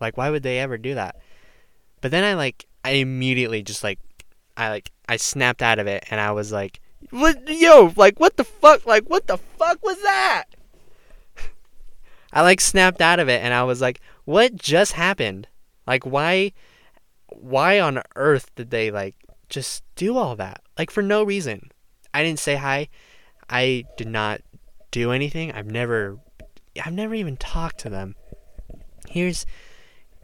[0.00, 1.16] Like why would they ever do that?
[2.06, 3.98] But then I like I immediately just like
[4.56, 6.80] I like I snapped out of it and I was like
[7.10, 8.86] what, yo, like, what the fuck?
[8.86, 10.44] Like, what the fuck was that?
[12.32, 15.48] I like snapped out of it and I was like, what just happened?
[15.84, 16.52] Like, why,
[17.28, 19.16] why on earth did they, like,
[19.48, 20.62] just do all that?
[20.78, 21.72] Like, for no reason.
[22.12, 22.88] I didn't say hi.
[23.48, 24.42] I did not
[24.90, 25.52] do anything.
[25.52, 26.18] I've never,
[26.84, 28.16] I've never even talked to them.
[29.08, 29.44] Here's,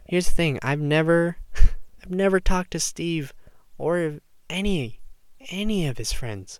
[0.07, 0.59] here's the thing.
[0.61, 1.37] I've never,
[2.03, 3.33] I've never talked to Steve
[3.77, 4.99] or any
[5.49, 6.59] any of his friends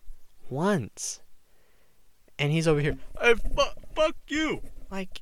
[0.50, 1.22] once.
[2.39, 3.62] And he's over here, Hey, fu-
[3.96, 4.62] fuck you.
[4.89, 5.22] like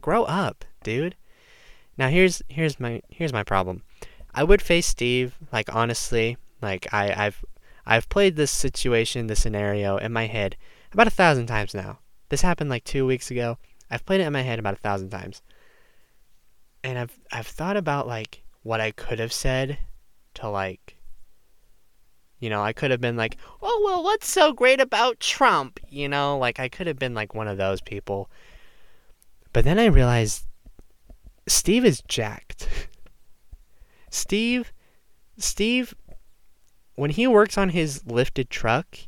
[0.00, 1.16] grow up, dude.
[1.96, 3.82] Now here's here's my here's my problem.
[4.34, 7.44] I would face Steve, like honestly, like I, I've
[7.86, 10.56] I've played this situation, this scenario in my head
[10.92, 11.98] about a thousand times now.
[12.28, 13.58] This happened like two weeks ago.
[13.90, 15.40] I've played it in my head about a thousand times.
[16.84, 19.78] And I've I've thought about like what I could have said
[20.34, 20.96] to like
[22.38, 26.08] you know, I could have been like, "Oh, well, what's so great about Trump?" You
[26.08, 28.30] know, like I could have been like one of those people.
[29.52, 30.44] But then I realized
[31.48, 32.68] Steve is jacked.
[34.10, 34.72] Steve
[35.38, 35.94] Steve
[36.94, 38.98] when he works on his lifted truck,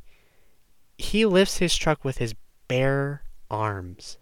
[0.97, 2.35] he lifts his truck with his
[2.67, 4.17] bare arms.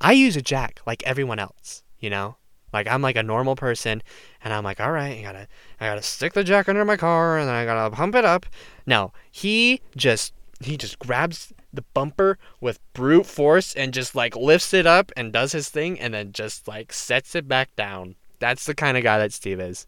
[0.00, 2.36] I use a jack like everyone else, you know?
[2.72, 4.02] Like I'm like a normal person
[4.42, 5.48] and I'm like, all right, I gotta
[5.80, 8.46] I gotta stick the jack under my car and I gotta pump it up.
[8.86, 14.74] No, he just he just grabs the bumper with brute force and just like lifts
[14.74, 18.16] it up and does his thing and then just like sets it back down.
[18.38, 19.86] That's the kind of guy that Steve is.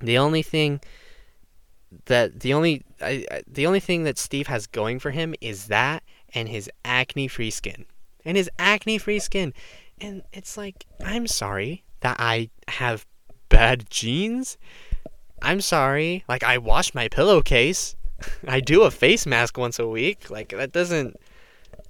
[0.00, 0.80] The only thing
[2.06, 5.66] that the only I, I, the only thing that Steve has going for him is
[5.66, 6.02] that
[6.34, 7.86] and his acne free skin.
[8.24, 9.54] And his acne free skin.
[10.00, 13.06] And it's like I'm sorry that I have
[13.48, 14.58] bad genes.
[15.42, 16.24] I'm sorry.
[16.28, 17.96] Like I wash my pillowcase.
[18.48, 20.30] I do a face mask once a week.
[20.30, 21.16] Like that doesn't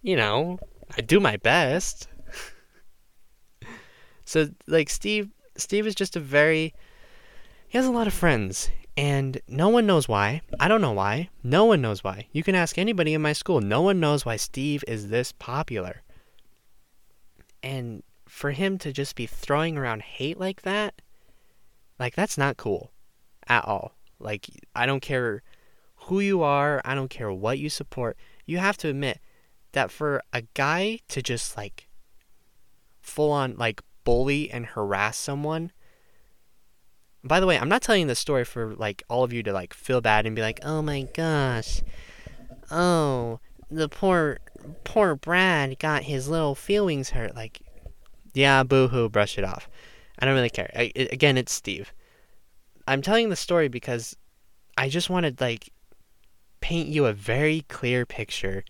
[0.03, 0.59] you know,
[0.97, 2.09] I do my best.
[4.25, 6.75] so like Steve Steve is just a very
[7.69, 10.43] he has a lot of friends and no one knows why.
[10.61, 11.29] I don't know why.
[11.43, 12.29] No one knows why.
[12.33, 13.61] You can ask anybody in my school.
[13.61, 16.03] No one knows why Steve is this popular.
[17.63, 21.01] And for him to just be throwing around hate like that,
[21.99, 22.93] like that's not cool
[23.49, 23.93] at all.
[24.19, 25.43] Like I don't care
[25.97, 28.17] who you are, I don't care what you support.
[28.45, 29.21] You have to admit
[29.73, 31.89] that for a guy to just like
[33.01, 35.73] full on like bully and harass someone
[37.27, 39.75] by the way, I'm not telling this story for like all of you to like
[39.75, 41.83] feel bad and be like, "Oh my gosh.
[42.71, 43.41] Oh,
[43.71, 44.39] the poor
[44.85, 47.61] poor Brad got his little feelings hurt." Like,
[48.35, 49.69] yeah, boo-hoo, brush it off.
[50.19, 50.71] I don't really care.
[50.75, 51.93] I, it, again, it's Steve.
[52.89, 54.17] I'm telling the story because
[54.79, 55.73] I just want to like
[56.61, 58.65] paint you a very clear picture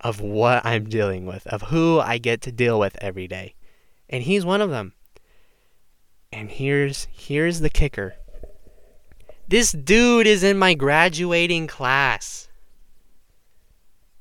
[0.00, 3.54] of what I'm dealing with, of who I get to deal with every day.
[4.08, 4.94] And he's one of them.
[6.32, 8.14] And here's here's the kicker.
[9.48, 12.47] This dude is in my graduating class.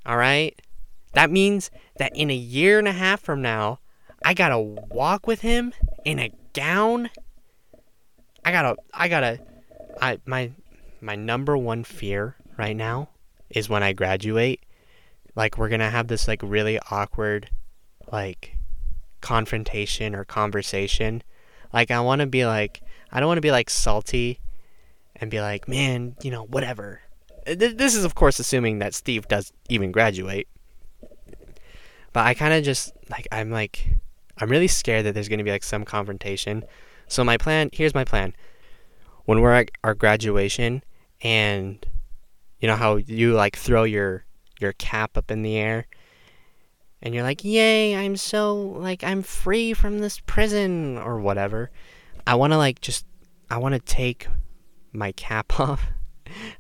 [0.08, 0.60] All right?
[1.14, 3.80] That means that in a year and a half from now,
[4.24, 5.74] I got to walk with him
[6.06, 7.10] in a gown.
[8.44, 9.40] I got to I got to
[10.02, 10.52] I my
[11.02, 13.10] my number one fear right now
[13.50, 14.62] is when I graduate,
[15.36, 17.50] like we're going to have this like really awkward
[18.12, 18.58] like
[19.22, 21.22] confrontation or conversation
[21.74, 22.82] like I want to be like
[23.12, 24.40] I don't want to be like salty
[25.16, 27.02] and be like, "Man, you know, whatever."
[27.56, 30.48] This is of course assuming that Steve does even graduate.
[32.14, 33.88] But I kind of just like I'm like
[34.38, 36.64] I'm really scared that there's going to be like some confrontation.
[37.08, 38.34] So my plan, here's my plan.
[39.26, 40.84] When we're at our graduation
[41.22, 41.86] and
[42.60, 44.26] you know how you like throw your
[44.60, 45.88] your cap up in the air
[47.02, 51.72] and you're like, "Yay, I'm so like I'm free from this prison or whatever."
[52.26, 53.06] I want to like just
[53.50, 54.28] I want to take
[54.92, 55.88] my cap off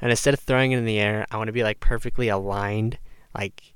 [0.01, 2.97] and instead of throwing it in the air, I want to be like perfectly aligned
[3.35, 3.73] like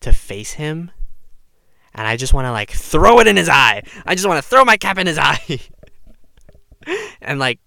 [0.00, 0.90] to face him.
[1.94, 3.82] And I just want to like throw it in his eye.
[4.04, 5.60] I just want to throw my cap in his eye.
[7.22, 7.60] and like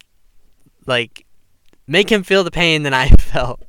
[0.86, 1.26] like
[1.88, 3.64] make him feel the pain that I felt.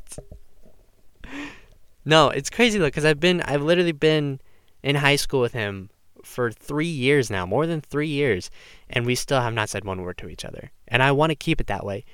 [2.05, 4.41] No, it's crazy though, because I've been, I've literally been
[4.83, 5.91] in high school with him
[6.25, 8.51] for three years now, more than three years,
[8.89, 10.71] and we still have not said one word to each other.
[10.87, 12.05] And I want to keep it that way.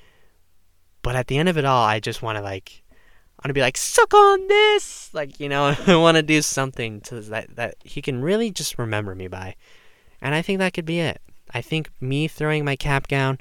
[1.05, 3.53] But at the end of it all, I just want to like, I want to
[3.53, 7.55] be like, suck on this, like you know, I want to do something to that
[7.57, 9.55] that he can really just remember me by.
[10.19, 11.21] And I think that could be it.
[11.53, 13.37] I think me throwing my cap gown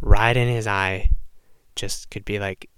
[0.00, 1.10] right in his eye
[1.76, 2.68] just could be like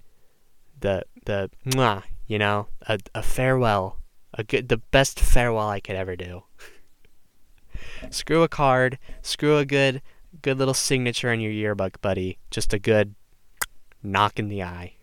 [0.81, 3.97] the the mwah, you know, a, a farewell,
[4.35, 6.43] a good, the best farewell I could ever do.
[8.11, 9.99] screw a card, screw a good,
[10.43, 12.37] good little signature in your yearbook, buddy.
[12.51, 13.15] Just a good
[14.03, 14.93] knock in the eye.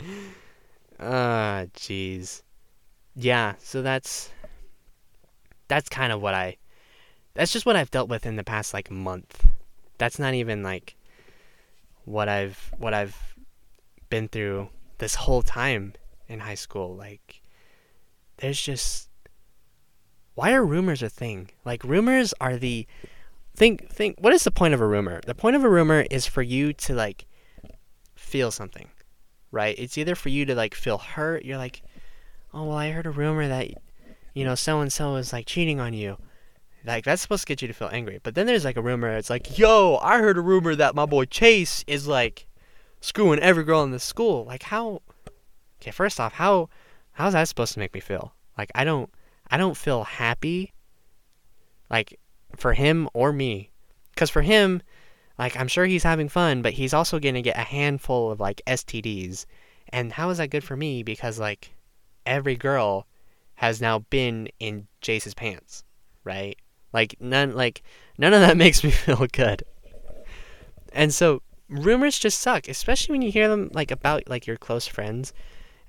[1.02, 2.42] Ah, jeez.
[3.16, 4.30] Yeah, so that's
[5.66, 6.58] that's kind of what I
[7.34, 9.46] that's just what I've dealt with in the past like month.
[9.96, 10.96] that's not even like
[12.04, 13.16] what I've what I've
[14.10, 14.68] been through
[14.98, 15.94] this whole time
[16.28, 16.94] in high school.
[16.94, 17.40] Like
[18.38, 19.08] there's just
[20.34, 21.50] why are rumors a thing?
[21.64, 22.86] Like rumors are the
[23.56, 25.20] think think what is the point of a rumor?
[25.26, 27.26] The point of a rumor is for you to like
[28.30, 28.88] feel something.
[29.52, 29.74] Right?
[29.78, 31.82] It's either for you to like feel hurt, you're like,
[32.54, 33.68] "Oh, well, I heard a rumor that
[34.32, 36.16] you know, so and so is like cheating on you."
[36.84, 38.20] Like that's supposed to get you to feel angry.
[38.22, 41.06] But then there's like a rumor it's like, "Yo, I heard a rumor that my
[41.06, 42.46] boy Chase is like
[43.00, 45.02] screwing every girl in the school." Like how
[45.80, 46.68] Okay, first off, how
[47.12, 48.34] how's that supposed to make me feel?
[48.56, 49.10] Like I don't
[49.50, 50.72] I don't feel happy
[51.90, 52.18] like
[52.56, 53.70] for him or me.
[54.16, 54.82] Cuz for him,
[55.40, 58.40] like I'm sure he's having fun, but he's also going to get a handful of
[58.40, 59.46] like STDs.
[59.88, 61.72] And how is that good for me because like
[62.26, 63.06] every girl
[63.54, 65.82] has now been in Jace's pants,
[66.24, 66.58] right?
[66.92, 67.82] Like none like
[68.18, 69.62] none of that makes me feel good.
[70.92, 74.86] And so rumors just suck, especially when you hear them like about like your close
[74.86, 75.32] friends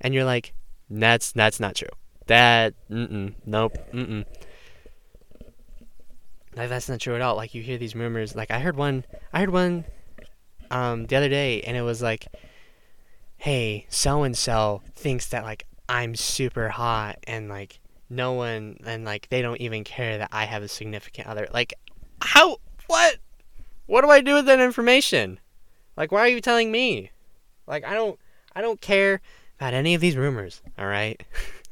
[0.00, 0.54] and you're like
[0.88, 1.88] that's that's not true.
[2.26, 4.24] That mm nope mm
[6.56, 7.36] like that's not true at all.
[7.36, 8.34] Like you hear these rumors.
[8.34, 9.04] Like I heard one.
[9.32, 9.84] I heard one
[10.70, 12.26] um, the other day, and it was like,
[13.38, 17.80] "Hey, so and so thinks that like I'm super hot, and like
[18.10, 21.74] no one, and like they don't even care that I have a significant other." Like,
[22.20, 22.58] how?
[22.86, 23.16] What?
[23.86, 25.40] What do I do with that information?
[25.96, 27.10] Like, why are you telling me?
[27.66, 28.18] Like, I don't.
[28.54, 29.22] I don't care
[29.58, 30.60] about any of these rumors.
[30.78, 31.22] All right.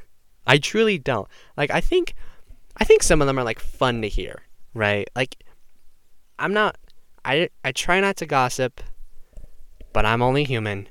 [0.47, 1.29] I truly don't.
[1.57, 2.15] Like, I think.
[2.79, 4.43] I think some of them are like fun to hear
[4.75, 5.09] right?
[5.15, 5.37] Like
[6.39, 6.77] I'm not
[7.25, 8.81] I I try not to gossip,
[9.93, 10.89] but I'm only human.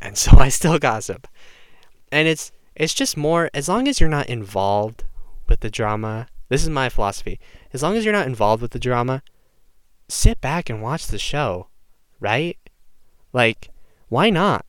[0.00, 1.26] And so I still gossip.
[2.12, 5.04] And it's it's just more as long as you're not involved
[5.48, 6.28] with the drama.
[6.48, 7.40] This is my philosophy.
[7.72, 9.22] As long as you're not involved with the drama,
[10.08, 11.68] sit back and watch the show,
[12.20, 12.58] right?
[13.32, 13.70] Like
[14.08, 14.64] why not?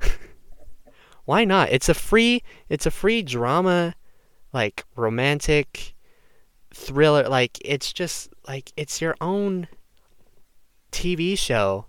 [1.24, 1.70] why not?
[1.70, 3.94] It's a free it's a free drama
[4.52, 5.94] like romantic
[6.74, 9.68] thriller like it's just like it's your own
[10.90, 11.86] TV show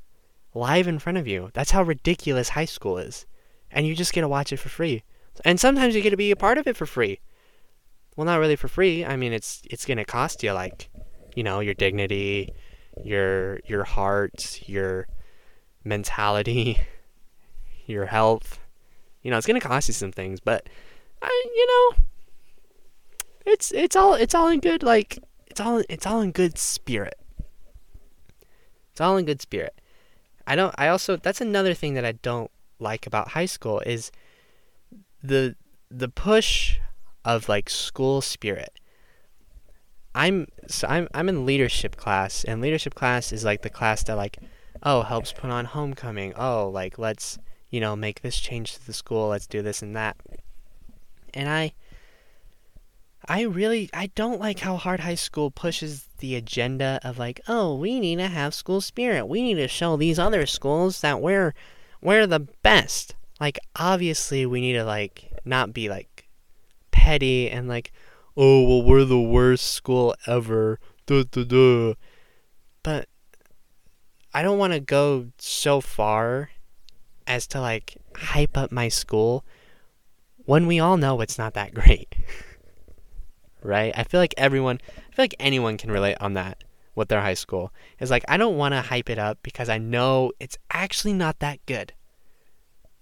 [0.53, 1.49] live in front of you.
[1.53, 3.25] That's how ridiculous high school is.
[3.71, 5.03] And you just get to watch it for free.
[5.43, 7.19] And sometimes you get to be a part of it for free.
[8.15, 9.03] Well, not really for free.
[9.03, 10.89] I mean, it's it's going to cost you like,
[11.35, 12.53] you know, your dignity,
[13.03, 15.07] your your heart, your
[15.83, 16.79] mentality,
[17.85, 18.59] your health.
[19.23, 20.67] You know, it's going to cost you some things, but
[21.21, 22.03] I, you know,
[23.45, 27.15] it's it's all it's all in good like it's all it's all in good spirit.
[28.91, 29.79] It's all in good spirit.
[30.45, 34.11] I don't I also that's another thing that I don't like about high school is
[35.21, 35.55] the
[35.89, 36.79] the push
[37.25, 38.79] of like school spirit.
[40.15, 44.15] I'm so I'm I'm in leadership class and leadership class is like the class that
[44.15, 44.37] like
[44.83, 46.33] oh helps put on homecoming.
[46.35, 47.37] Oh like let's
[47.69, 49.29] you know make this change to the school.
[49.29, 50.17] Let's do this and that.
[51.33, 51.73] And I
[53.27, 57.75] I really I don't like how hard high school pushes the agenda of like, oh,
[57.75, 59.27] we need to have school spirit.
[59.27, 61.53] We need to show these other schools that we're
[62.01, 63.15] we're the best.
[63.39, 66.27] Like obviously we need to like not be like
[66.91, 67.93] petty and like,
[68.35, 70.79] oh well we're the worst school ever.
[71.05, 71.93] Duh, duh, duh.
[72.83, 73.07] But
[74.33, 76.49] I don't want to go so far
[77.25, 79.45] as to like hype up my school
[80.45, 82.13] when we all know it's not that great
[83.63, 83.93] right?
[83.95, 86.63] I feel like everyone, I feel like anyone can relate on that
[86.95, 87.71] with their high school.
[87.99, 91.39] Is like I don't want to hype it up because I know it's actually not
[91.39, 91.93] that good.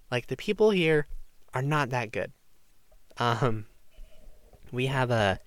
[0.09, 1.07] Like the people here
[1.53, 2.31] are not that good.
[3.17, 3.65] Um,
[4.71, 5.39] we have a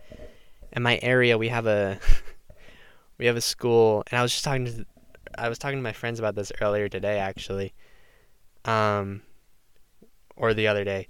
[0.73, 1.99] in my area we have a
[3.19, 4.87] we have a school, and I was just talking to
[5.37, 7.73] I was talking to my friends about this earlier today actually,
[8.65, 9.23] um,
[10.37, 11.09] or the other day,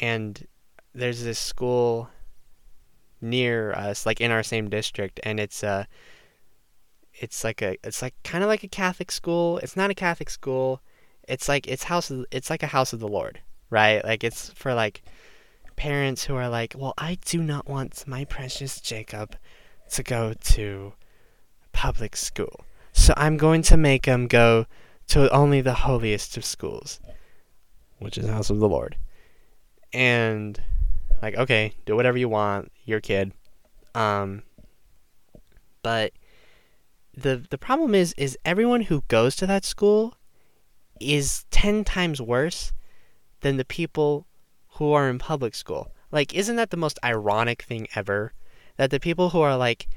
[0.00, 0.46] and
[0.94, 2.10] there's this school
[3.20, 5.84] near us, like in our same district, and it's uh
[7.14, 9.58] it's like a it's like kind of like a Catholic school.
[9.58, 10.80] It's not a Catholic school.
[11.26, 13.40] It's like it's house of, it's like a house of the Lord,
[13.70, 14.04] right?
[14.04, 15.02] Like it's for like
[15.76, 19.36] parents who are like, "Well, I do not want my precious Jacob
[19.90, 20.92] to go to
[21.72, 22.64] public school.
[22.92, 24.66] So I'm going to make him go
[25.08, 27.00] to only the holiest of schools,
[27.98, 28.96] which is house of the Lord."
[29.92, 30.60] And
[31.22, 32.70] like, okay, do whatever you want.
[32.84, 33.32] Your kid.
[33.94, 34.42] Um,
[35.82, 36.12] but
[37.14, 40.14] the the problem is is everyone who goes to that school
[41.00, 42.72] is 10 times worse
[43.40, 44.26] than the people
[44.74, 45.92] who are in public school.
[46.12, 48.32] Like isn't that the most ironic thing ever
[48.76, 49.88] that the people who are like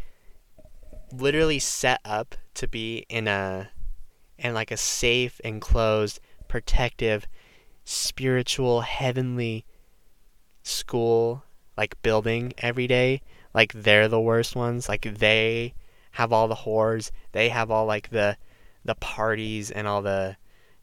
[1.11, 3.69] literally set up to be in a
[4.37, 7.27] in like a safe, enclosed, protective,
[7.83, 9.65] spiritual, heavenly
[10.63, 11.43] school
[11.77, 13.21] like building every day.
[13.53, 14.87] Like they're the worst ones.
[14.87, 15.73] Like they
[16.11, 17.11] have all the whores.
[17.31, 18.37] They have all like the
[18.83, 20.37] the parties and all the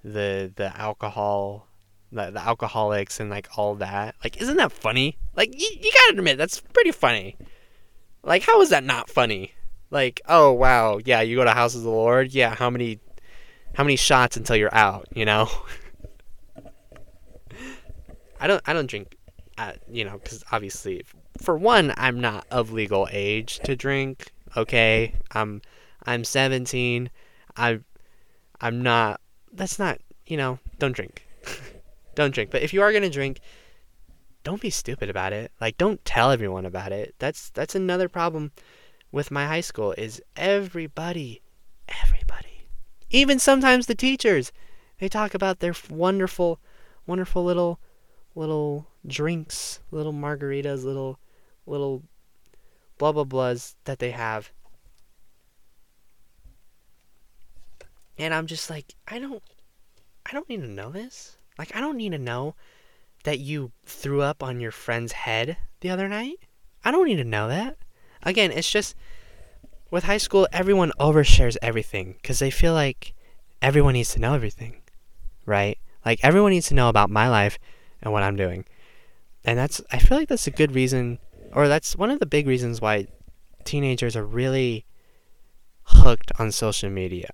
[0.04, 1.66] the the alcohol
[2.10, 4.14] the, the alcoholics and like all that.
[4.24, 5.18] Like isn't that funny?
[5.34, 7.36] Like you, you gotta admit that's pretty funny.
[8.22, 9.52] Like how is that not funny?
[9.90, 12.32] Like, oh wow, yeah, you go to House of the Lord.
[12.32, 13.00] Yeah, how many
[13.74, 15.48] how many shots until you're out, you know?
[18.40, 19.17] I don't I don't drink
[19.90, 21.04] you know, cuz obviously
[21.40, 25.14] for one, I'm not of legal age to drink, okay?
[25.32, 25.62] I'm
[26.06, 27.10] I'm 17.
[27.56, 27.80] I
[28.60, 29.20] I'm not
[29.52, 31.26] that's not, you know, don't drink.
[32.14, 32.50] don't drink.
[32.50, 33.40] But if you are to drink,
[34.44, 35.52] don't be stupid about it.
[35.60, 37.14] Like don't tell everyone about it.
[37.18, 38.52] That's that's another problem
[39.10, 41.40] with my high school is everybody
[42.02, 42.68] everybody
[43.10, 44.52] even sometimes the teachers
[44.98, 46.60] they talk about their wonderful
[47.06, 47.80] wonderful little
[48.38, 51.18] little drinks, little margaritas, little
[51.66, 52.04] little
[52.96, 54.52] blah blah blahs that they have.
[58.16, 59.42] And I'm just like, I don't
[60.24, 61.36] I don't need to know this.
[61.58, 62.54] Like I don't need to know
[63.24, 66.38] that you threw up on your friend's head the other night.
[66.84, 67.76] I don't need to know that.
[68.22, 68.94] Again, it's just
[69.90, 73.14] with high school everyone overshares everything cuz they feel like
[73.60, 74.82] everyone needs to know everything.
[75.44, 75.78] Right?
[76.06, 77.58] Like everyone needs to know about my life
[78.02, 78.64] and what I'm doing.
[79.44, 81.18] And that's I feel like that's a good reason
[81.52, 83.06] or that's one of the big reasons why
[83.64, 84.84] teenagers are really
[85.84, 87.30] hooked on social media.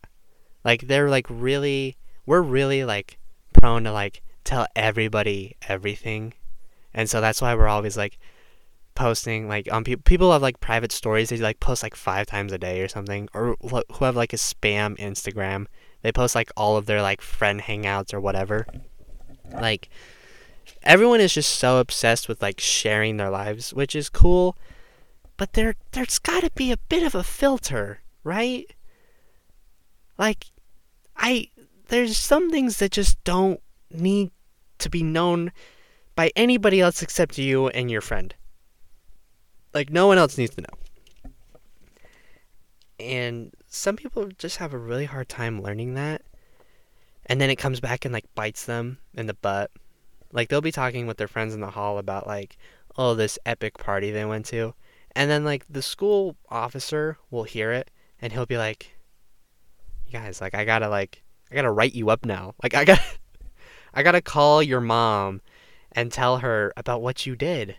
[0.65, 1.97] Like they're like really
[2.27, 3.19] we're really like
[3.53, 6.35] prone to like tell everybody everything.
[6.93, 8.19] And so that's why we're always like
[8.95, 12.53] posting like on people people have like private stories they like post like 5 times
[12.53, 15.67] a day or something or who have like a spam Instagram.
[16.03, 18.67] They post like all of their like friend hangouts or whatever.
[19.53, 19.89] Like
[20.83, 24.57] everyone is just so obsessed with like sharing their lives, which is cool,
[25.37, 28.73] but there there's got to be a bit of a filter, right?
[30.19, 30.47] Like
[31.17, 31.49] I
[31.89, 33.61] there's some things that just don't
[33.91, 34.31] need
[34.79, 35.53] to be known
[36.15, 38.35] by anybody else except you and your friend.
[39.73, 41.33] Like no one else needs to know.
[43.01, 46.23] And some people just have a really hard time learning that.
[47.27, 49.71] And then it comes back and like bites them in the butt
[50.35, 52.59] like they'll be talking with their friends in the hall about like,
[52.99, 54.75] oh, this epic party they went to.
[55.15, 58.97] And then like the school officer will hear it and he'll be like,
[60.07, 62.55] "You guys, like I got to like I got to write you up now.
[62.63, 63.03] Like I gotta
[63.95, 65.41] I got to call your mom
[65.93, 67.77] and tell her about what you did."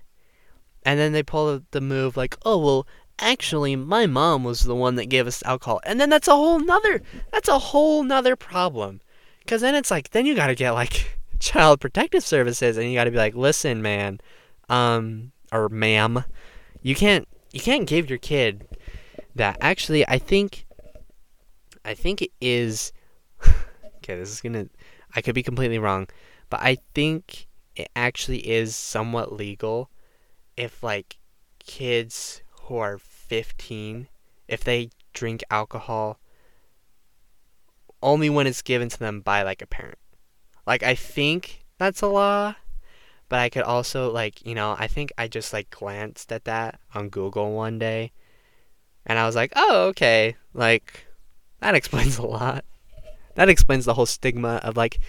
[0.83, 2.87] And then they pull the move like, "Oh, well,
[3.19, 6.59] actually my mom was the one that gave us alcohol." And then that's a whole
[6.59, 7.01] nother
[7.33, 9.01] that's a whole nother problem.
[9.45, 12.95] Cuz then it's like then you got to get like child protective services and you
[12.95, 14.19] got to be like listen man
[14.69, 16.23] um or ma'am
[16.81, 18.67] you can't you can't give your kid
[19.33, 19.57] that.
[19.61, 20.65] Actually i think
[21.83, 22.91] i think it is
[23.97, 24.67] okay this is gonna
[25.15, 26.07] i could be completely wrong
[26.49, 29.89] but i think it actually is somewhat legal
[30.55, 31.17] if like
[31.59, 34.07] kids who are 15
[34.47, 36.19] if they drink alcohol
[38.01, 39.97] only when it's given to them by like a parent
[40.65, 42.55] like I think that's a law,
[43.29, 46.79] but I could also like, you know, I think I just like glanced at that
[46.93, 48.11] on Google one day
[49.05, 50.35] and I was like, "Oh, okay.
[50.53, 51.05] Like
[51.59, 52.65] that explains a lot."
[53.35, 54.99] That explains the whole stigma of like,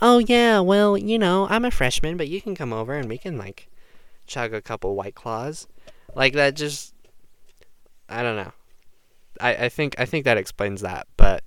[0.00, 3.18] "Oh yeah, well, you know, I'm a freshman, but you can come over and we
[3.18, 3.68] can like
[4.26, 5.66] chug a couple white claws."
[6.14, 6.94] Like that just
[8.08, 8.52] I don't know.
[9.40, 11.44] I, I think I think that explains that, but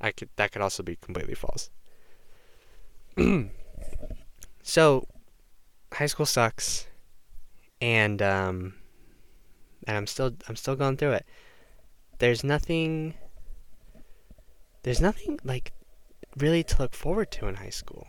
[0.00, 1.70] I could that could also be completely false.
[4.62, 5.06] so,
[5.92, 6.86] high school sucks,
[7.80, 8.74] and um,
[9.86, 11.26] and I'm still I'm still going through it.
[12.18, 13.14] There's nothing.
[14.82, 15.72] There's nothing like
[16.38, 18.06] really to look forward to in high school.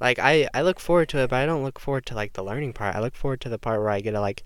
[0.00, 2.44] Like I I look forward to it, but I don't look forward to like the
[2.44, 2.94] learning part.
[2.94, 4.44] I look forward to the part where I get to like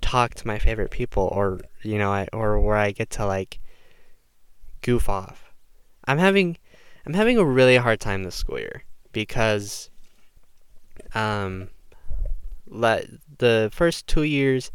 [0.00, 3.60] talk to my favorite people, or you know, I, or where I get to like
[4.82, 5.52] goof off.
[6.06, 6.58] I'm having
[7.06, 8.82] I'm having a really hard time this school year
[9.16, 9.88] because
[11.14, 11.70] um,
[12.66, 13.06] let
[13.38, 14.70] the first two years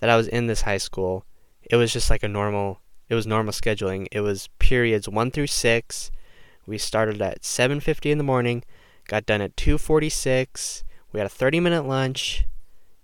[0.00, 1.24] that I was in this high school,
[1.62, 2.80] it was just like a normal.
[3.08, 4.08] It was normal scheduling.
[4.10, 6.10] It was periods one through six.
[6.66, 8.64] We started at 7:50 in the morning,
[9.06, 10.82] got done at 2:46.
[11.12, 12.46] We had a 30-minute lunch.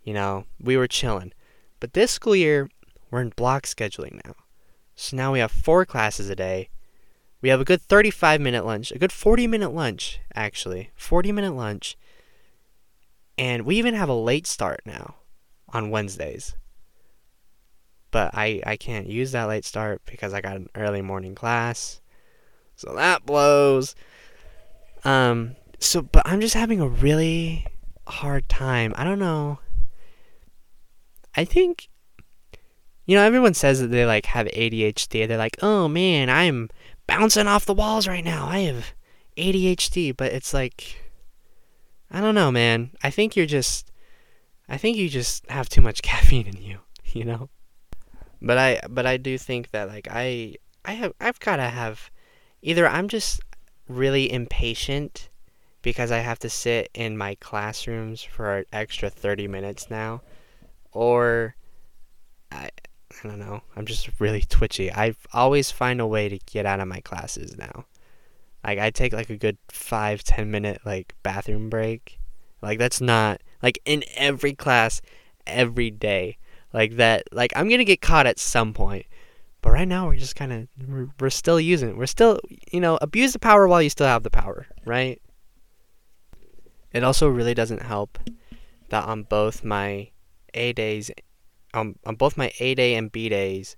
[0.03, 1.33] You know, we were chilling.
[1.79, 2.69] But this school year,
[3.13, 4.35] we're in block scheduling now.
[4.97, 6.69] So now we have four classes a day.
[7.45, 10.89] We have a good 35 minute lunch, a good 40 minute lunch, actually.
[10.95, 11.95] 40 minute lunch.
[13.37, 15.17] And we even have a late start now
[15.69, 16.57] on Wednesdays.
[18.11, 22.01] But I, I can't use that late start because I got an early morning class.
[22.77, 23.95] So that blows.
[25.05, 27.67] Um so but I'm just having a really
[28.07, 28.95] hard time.
[28.97, 29.59] I don't know.
[31.37, 31.91] I think
[33.05, 35.29] you know, everyone says that they like have ADHD.
[35.29, 36.71] They're like, "Oh man, I'm
[37.07, 38.47] bouncing off the walls right now.
[38.47, 38.93] I have
[39.37, 40.97] ADHD." But it's like
[42.11, 42.91] I don't know, man.
[43.03, 43.91] I think you're just
[44.69, 47.49] I think you just have too much caffeine in you, you know?
[48.41, 52.11] But I but I do think that like I I have I've got to have
[52.63, 53.41] either I'm just
[53.89, 55.29] really impatient
[55.83, 60.23] because I have to sit in my classrooms for an extra 30 minutes now
[60.93, 61.57] or
[62.51, 62.71] I
[63.23, 63.63] I don't know.
[63.77, 64.93] I'm just really twitchy.
[64.93, 67.87] I always find a way to get out of my classes now.
[68.65, 72.19] Like I take like a good five ten minute like bathroom break.
[72.63, 75.03] Like that's not like in every class,
[75.47, 76.39] every day.
[76.73, 77.25] Like that.
[77.33, 79.07] Like I'm gonna get caught at some point.
[79.61, 81.97] But right now we're just kind of we're, we're still using it.
[81.97, 82.41] We're still
[82.73, 85.21] you know abuse the power while you still have the power, right?
[86.93, 88.19] It also really doesn't help
[88.89, 90.11] that on both my
[90.55, 91.11] A days
[91.75, 93.77] on both my A day and B days,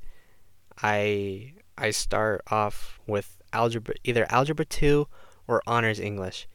[0.82, 5.08] I I start off with algebra, either algebra two
[5.48, 6.48] or honors English,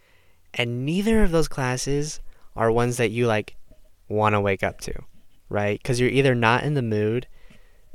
[0.53, 2.19] and neither of those classes
[2.55, 3.55] are ones that you like
[4.07, 4.93] want to wake up to,
[5.49, 5.79] right?
[5.81, 7.27] Because you're either not in the mood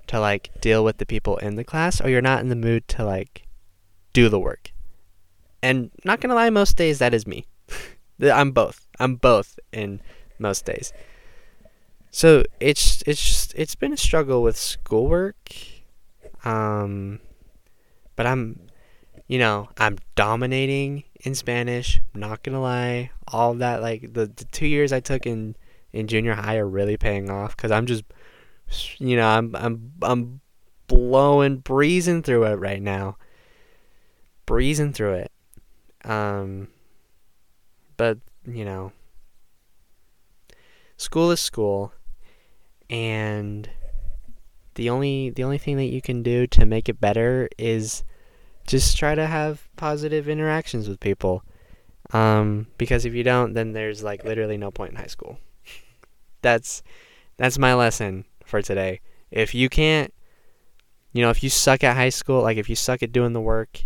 [0.08, 2.86] to like deal with the people in the class, or you're not in the mood
[2.88, 3.46] to like
[4.12, 4.72] do the work.
[5.62, 7.46] And not gonna lie, most days that is me.
[8.22, 8.86] I'm both.
[8.98, 10.00] I'm both in
[10.38, 10.92] most days.
[12.16, 15.52] So it's it's just it's been a struggle with schoolwork.
[16.46, 17.20] Um
[18.16, 18.58] but I'm
[19.28, 23.10] you know, I'm dominating in Spanish, not gonna lie.
[23.28, 25.56] All that like the, the two years I took in
[25.92, 28.04] in junior high are really paying off because I'm just
[28.96, 30.40] you know, I'm I'm I'm
[30.86, 33.18] blowing breezing through it right now.
[34.46, 35.32] Breezing through it.
[36.02, 36.68] Um
[37.98, 38.92] but, you know,
[40.96, 41.92] school is school
[42.90, 43.68] and
[44.74, 48.04] the only the only thing that you can do to make it better is
[48.66, 51.42] just try to have positive interactions with people.
[52.12, 55.38] Um, because if you don't, then there's like literally no point in high school.
[56.42, 56.82] that's
[57.36, 59.00] that's my lesson for today.
[59.30, 60.12] If you can't,
[61.12, 63.40] you know, if you suck at high school, like if you suck at doing the
[63.40, 63.84] work,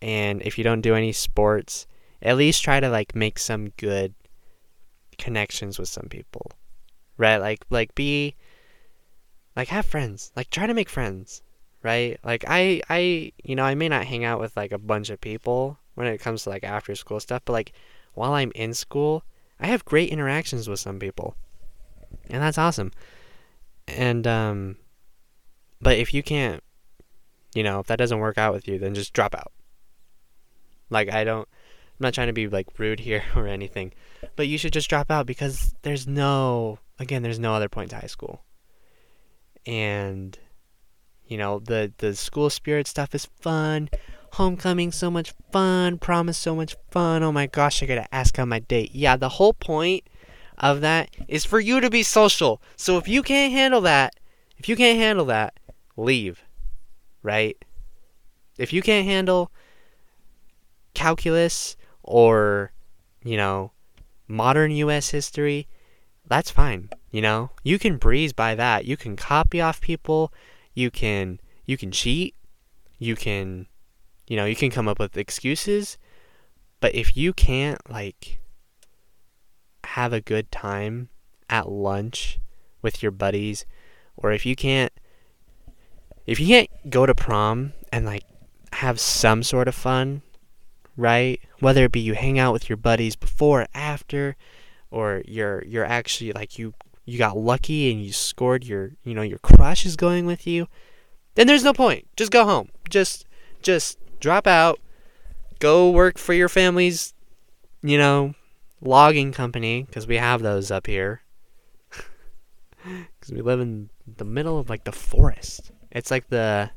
[0.00, 1.86] and if you don't do any sports,
[2.22, 4.14] at least try to like make some good
[5.18, 6.52] connections with some people
[7.18, 7.38] right?
[7.38, 8.36] Like like be
[9.54, 10.32] like have friends.
[10.36, 11.42] Like try to make friends,
[11.82, 12.18] right?
[12.24, 15.20] Like I I you know, I may not hang out with like a bunch of
[15.20, 17.72] people when it comes to like after school stuff, but like
[18.14, 19.24] while I'm in school,
[19.60, 21.36] I have great interactions with some people.
[22.30, 22.92] And that's awesome.
[23.86, 24.76] And um
[25.82, 26.62] but if you can't
[27.54, 29.52] you know, if that doesn't work out with you, then just drop out.
[30.90, 31.48] Like I don't
[31.98, 33.92] I'm not trying to be like rude here or anything,
[34.36, 37.96] but you should just drop out because there's no again, there's no other point to
[37.96, 38.44] high school.
[39.66, 40.38] And
[41.26, 43.90] you know, the the school spirit stuff is fun.
[44.32, 47.22] Homecoming so much fun, promise so much fun.
[47.22, 48.94] Oh my gosh, I gotta ask on my date.
[48.94, 50.04] Yeah, the whole point
[50.58, 52.62] of that is for you to be social.
[52.76, 54.14] So if you can't handle that,
[54.56, 55.54] if you can't handle that,
[55.96, 56.44] leave.
[57.22, 57.56] Right?
[58.56, 59.50] If you can't handle
[60.94, 61.76] calculus
[62.08, 62.72] or,
[63.22, 63.70] you know,
[64.26, 65.68] modern US history,
[66.26, 66.88] that's fine.
[67.10, 68.86] You know, you can breeze by that.
[68.86, 70.32] You can copy off people.
[70.74, 72.34] You can you can cheat.
[72.98, 73.66] You can,
[74.26, 75.98] you know, you can come up with excuses.
[76.80, 78.40] But if you can't like
[79.84, 81.10] have a good time
[81.50, 82.38] at lunch
[82.82, 83.66] with your buddies,
[84.16, 84.92] or if you can't
[86.26, 88.24] if you can't go to prom and like
[88.72, 90.22] have some sort of fun,
[90.98, 91.40] right?
[91.60, 94.36] Whether it be you hang out with your buddies before or after,
[94.90, 96.74] or you're you're actually like you
[97.06, 100.68] you got lucky and you scored your you know your crush is going with you
[101.38, 102.08] then there's no point.
[102.16, 102.68] Just go home.
[102.90, 103.24] Just
[103.62, 104.80] just drop out.
[105.60, 107.14] Go work for your family's
[107.80, 108.34] you know
[108.80, 111.22] logging company because we have those up here.
[112.82, 115.70] Because we live in the middle of like the forest.
[115.92, 116.70] It's like the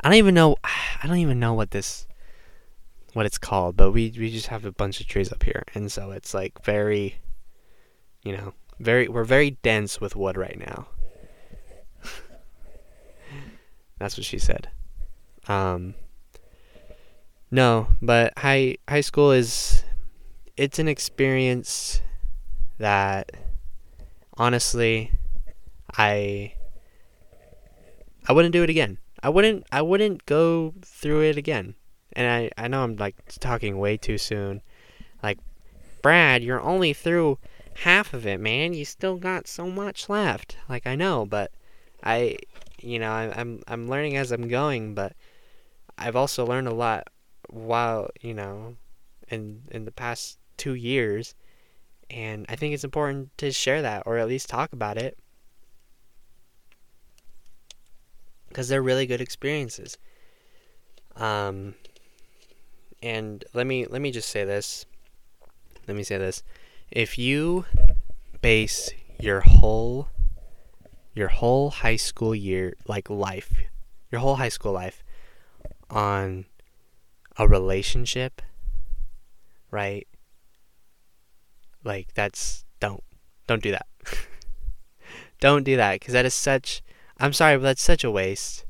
[0.00, 2.06] i don't even know i don't even know what this
[3.14, 5.90] what it's called, but we we just have a bunch of trees up here, and
[5.90, 7.16] so it's like very,
[8.22, 10.88] you know, very we're very dense with wood right now.
[13.98, 14.68] That's what she said.
[15.46, 15.94] Um,
[17.50, 19.84] no, but high high school is
[20.56, 22.02] it's an experience
[22.78, 23.30] that
[24.36, 25.12] honestly
[25.96, 26.54] I
[28.26, 28.98] I wouldn't do it again.
[29.22, 31.76] I wouldn't I wouldn't go through it again.
[32.16, 34.62] And I I know I'm like talking way too soon.
[35.22, 35.38] Like
[36.02, 37.38] Brad, you're only through
[37.78, 38.74] half of it, man.
[38.74, 40.56] You still got so much left.
[40.68, 41.50] Like I know, but
[42.02, 42.38] I
[42.80, 45.14] you know, I, I'm I'm learning as I'm going, but
[45.98, 47.08] I've also learned a lot
[47.48, 48.76] while, you know,
[49.28, 51.34] in in the past 2 years.
[52.10, 55.18] And I think it's important to share that or at least talk about it
[58.48, 59.98] because they're really good experiences.
[61.16, 61.74] Um,
[63.04, 64.86] and let me let me just say this.
[65.86, 66.42] Let me say this:
[66.90, 67.66] if you
[68.40, 68.90] base
[69.20, 70.08] your whole
[71.14, 73.52] your whole high school year, like life,
[74.10, 75.04] your whole high school life,
[75.90, 76.46] on
[77.36, 78.40] a relationship,
[79.70, 80.08] right?
[81.84, 83.04] Like that's don't
[83.46, 83.86] don't do that.
[85.40, 86.82] don't do that because that is such
[87.18, 88.64] I'm sorry, but that's such a waste.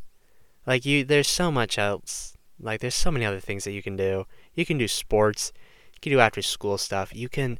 [0.67, 2.34] Like you there's so much else.
[2.61, 4.27] Like there's so many other things that you can do.
[4.55, 5.53] You can do sports.
[5.95, 7.15] You can do after school stuff.
[7.15, 7.59] You can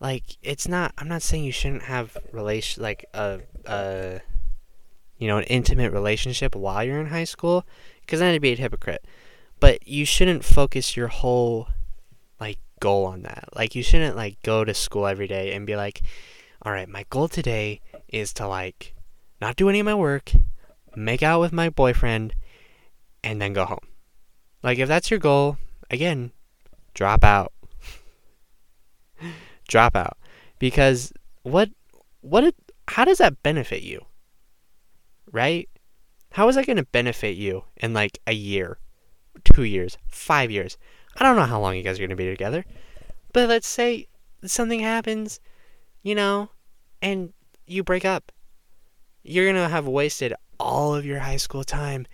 [0.00, 4.20] like it's not I'm not saying you shouldn't have relation like a a
[5.18, 7.66] you know, an intimate relationship while you're in high school
[8.00, 9.04] because then it'd be a hypocrite.
[9.60, 11.68] But you shouldn't focus your whole
[12.40, 13.48] like goal on that.
[13.54, 16.02] Like you shouldn't like go to school every day and be like,
[16.62, 18.94] "All right, my goal today is to like
[19.40, 20.32] not do any of my work,
[20.94, 22.34] make out with my boyfriend,
[23.28, 23.86] and then go home.
[24.62, 25.58] Like, if that's your goal,
[25.90, 26.32] again,
[26.94, 27.52] drop out.
[29.68, 30.16] drop out.
[30.58, 31.12] Because
[31.42, 31.68] what,
[32.22, 32.54] what,
[32.88, 34.06] how does that benefit you?
[35.30, 35.68] Right?
[36.32, 38.78] How is that going to benefit you in like a year,
[39.44, 40.78] two years, five years?
[41.18, 42.64] I don't know how long you guys are going to be together.
[43.34, 44.08] But let's say
[44.44, 45.38] something happens,
[46.02, 46.48] you know,
[47.02, 47.34] and
[47.66, 48.32] you break up
[49.28, 52.06] you're going to have wasted all of your high school time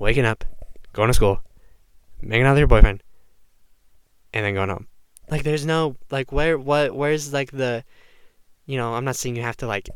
[0.00, 0.44] waking up,
[0.92, 1.40] going to school,
[2.20, 3.04] making out with your boyfriend,
[4.32, 4.88] and then going home.
[5.30, 7.84] Like there's no like where what where's like the
[8.66, 9.88] you know, I'm not saying you have to like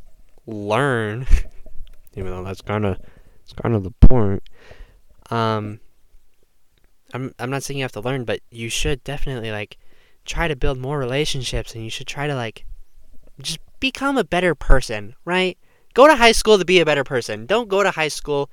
[0.47, 1.27] learn
[2.15, 3.01] even though that's kind of
[3.43, 4.43] it's kind of the point.
[5.31, 5.81] Um
[7.13, 9.79] I'm I'm not saying you have to learn, but you should definitely like
[10.25, 12.65] try to build more relationships and you should try to like
[13.41, 15.59] just become a better person, right?
[15.95, 17.47] Go to high school to be a better person.
[17.47, 18.51] Don't go to high school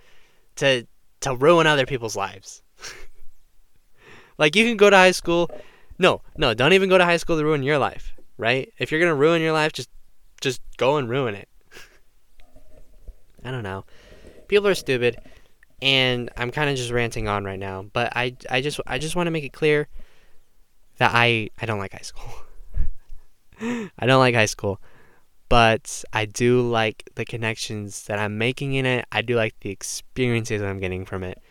[0.55, 0.85] to
[1.21, 2.61] to ruin other people's lives.
[4.37, 5.49] like you can go to high school.
[5.97, 8.71] No, no, don't even go to high school to ruin your life, right?
[8.77, 9.89] If you're going to ruin your life, just
[10.41, 11.47] just go and ruin it.
[13.45, 13.85] I don't know.
[14.47, 15.19] People are stupid
[15.81, 19.15] and I'm kind of just ranting on right now, but I I just I just
[19.15, 19.87] want to make it clear
[20.97, 22.31] that I I don't like high school.
[23.99, 24.79] I don't like high school
[25.51, 29.05] but I do like the connections that I'm making in it.
[29.11, 31.41] I do like the experiences I'm getting from it,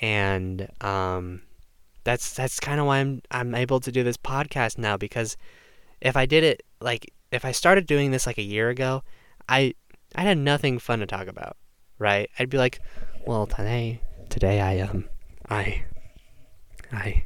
[0.00, 1.42] and um,
[2.02, 5.36] that's that's kind of why I'm I'm able to do this podcast now because
[6.00, 9.04] if I did it like if I started doing this like a year ago,
[9.48, 9.74] I
[10.16, 11.56] I had nothing fun to talk about,
[12.00, 12.28] right?
[12.40, 12.80] I'd be like,
[13.28, 15.08] well today today I um
[15.48, 15.84] I
[16.90, 17.22] I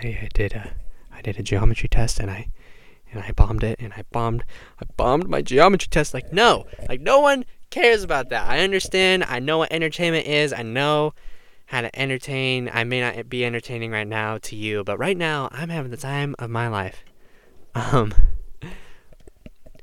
[0.00, 0.76] I did a
[1.12, 2.52] I did a geometry test and I
[3.14, 4.44] and I bombed it and I bombed
[4.80, 8.48] I bombed my geometry test like no like no one cares about that.
[8.48, 9.24] I understand.
[9.24, 10.52] I know what entertainment is.
[10.52, 11.12] I know
[11.66, 12.70] how to entertain.
[12.72, 15.96] I may not be entertaining right now to you but right now I'm having the
[15.96, 17.04] time of my life.
[17.74, 18.14] Um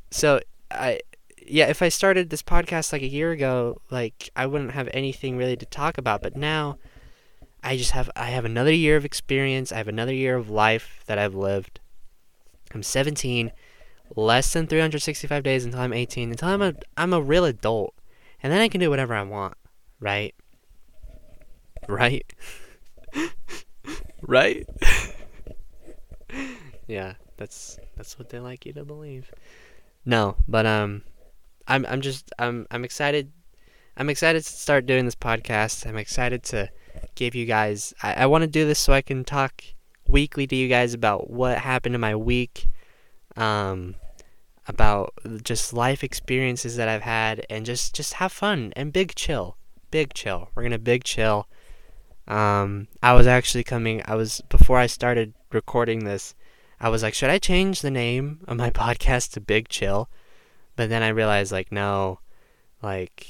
[0.09, 0.99] so I
[1.45, 5.37] yeah if I started this podcast like a year ago like I wouldn't have anything
[5.37, 6.21] really to talk about.
[6.21, 6.77] But now
[7.63, 9.71] I just have I have another year of experience.
[9.71, 11.79] I have another year of life that I've lived
[12.73, 13.51] I'm 17,
[14.15, 17.93] less than 365 days until I'm 18, until I'm a I'm a real adult,
[18.41, 19.55] and then I can do whatever I want,
[19.99, 20.35] right?
[21.87, 22.31] Right?
[24.21, 24.67] right?
[26.87, 29.31] yeah, that's that's what they like you to believe.
[30.05, 31.03] No, but um
[31.67, 33.31] I'm I'm just I'm I'm excited
[33.97, 35.85] I'm excited to start doing this podcast.
[35.87, 36.69] I'm excited to
[37.15, 39.63] give you guys I, I want to do this so I can talk
[40.11, 42.67] weekly to you guys about what happened in my week,
[43.35, 43.95] um,
[44.67, 49.57] about just life experiences that I've had, and just just have fun and big chill,
[49.89, 50.49] big chill.
[50.53, 51.47] We're gonna big chill.
[52.27, 54.01] Um, I was actually coming.
[54.05, 56.35] I was before I started recording this.
[56.79, 60.09] I was like, should I change the name of my podcast to Big Chill?
[60.75, 62.19] But then I realized, like, no,
[62.81, 63.27] like,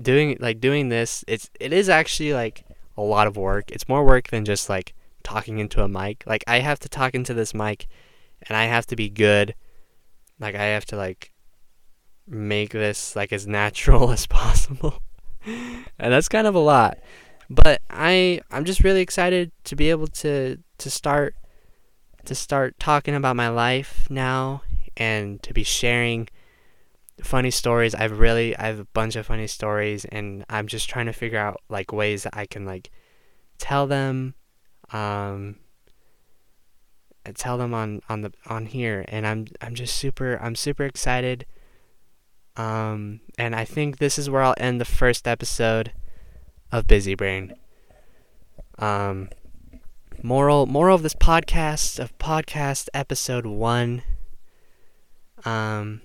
[0.00, 2.64] doing like doing this, it's it is actually like
[2.96, 3.70] a lot of work.
[3.70, 4.94] It's more work than just like
[5.30, 6.24] talking into a mic.
[6.26, 7.86] Like I have to talk into this mic
[8.48, 9.54] and I have to be good.
[10.40, 11.32] Like I have to like
[12.26, 15.02] make this like as natural as possible.
[15.46, 16.98] and that's kind of a lot.
[17.48, 21.36] But I I'm just really excited to be able to to start
[22.24, 24.62] to start talking about my life now
[24.96, 26.28] and to be sharing
[27.22, 27.94] funny stories.
[27.94, 31.38] I've really I have a bunch of funny stories and I'm just trying to figure
[31.38, 32.90] out like ways that I can like
[33.58, 34.34] tell them
[34.92, 35.56] um
[37.34, 41.46] tell them on on the on here and I'm I'm just super I'm super excited.
[42.56, 45.92] Um and I think this is where I'll end the first episode
[46.72, 47.54] of Busy Brain.
[48.78, 49.28] Um
[50.22, 54.02] moral moral of this podcast of podcast episode 1
[55.46, 56.02] um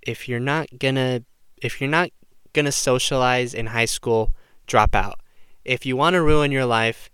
[0.00, 1.22] if you're not gonna
[1.58, 2.08] if you're not
[2.54, 4.32] gonna socialize in high school
[4.66, 5.20] drop out
[5.64, 7.10] if you want to ruin your life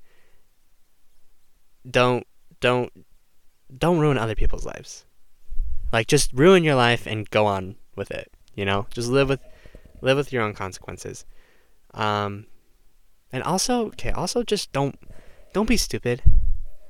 [1.89, 2.27] don't
[2.61, 2.93] don't
[3.77, 5.05] don't ruin other people's lives.
[5.93, 8.87] Like just ruin your life and go on with it you know?
[8.91, 9.41] Just live with
[10.03, 11.25] live with your own consequences.
[11.95, 12.47] Um
[13.33, 14.99] and also okay also just don't
[15.55, 16.23] don't be stupid.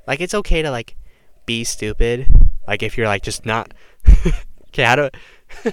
[0.06, 0.96] Like it's okay to like
[1.44, 2.26] be stupid.
[2.66, 3.74] Like if you're like just not
[4.68, 5.10] okay how do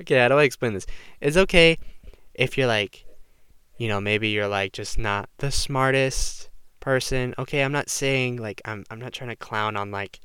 [0.00, 0.86] okay how do i explain this?
[1.22, 1.78] It's okay
[2.34, 3.06] if you're like
[3.76, 6.50] you know maybe you're like just not the smartest
[6.80, 7.34] person.
[7.38, 10.20] Okay i'm not saying like i'm, I'm not trying to clown on like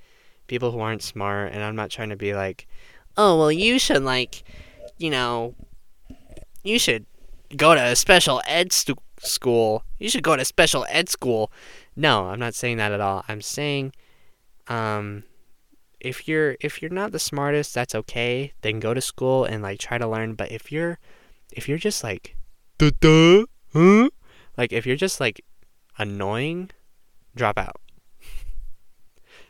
[0.47, 2.67] people who aren't smart and i'm not trying to be like
[3.15, 4.43] oh well you should like
[4.97, 5.55] you know
[6.63, 7.05] you should
[7.55, 9.83] go to a special ed school.
[9.97, 11.51] You should go to special ed school.
[11.95, 13.23] No i'm not saying that at all.
[13.27, 13.93] I'm saying
[14.67, 15.23] um
[15.99, 18.53] if you're if you're not the smartest that's okay.
[18.61, 20.33] Then go to school and like try to learn.
[20.33, 20.99] But if you're
[21.51, 22.35] if you're just like
[22.79, 24.09] duh, duh, huh?
[24.57, 25.45] like if you're just like
[25.97, 26.71] annoying
[27.35, 27.79] drop out.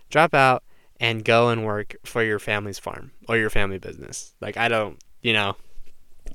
[0.10, 0.64] Drop out
[1.00, 4.34] and go and work for your family's farm or your family business.
[4.42, 5.56] Like i don't you know.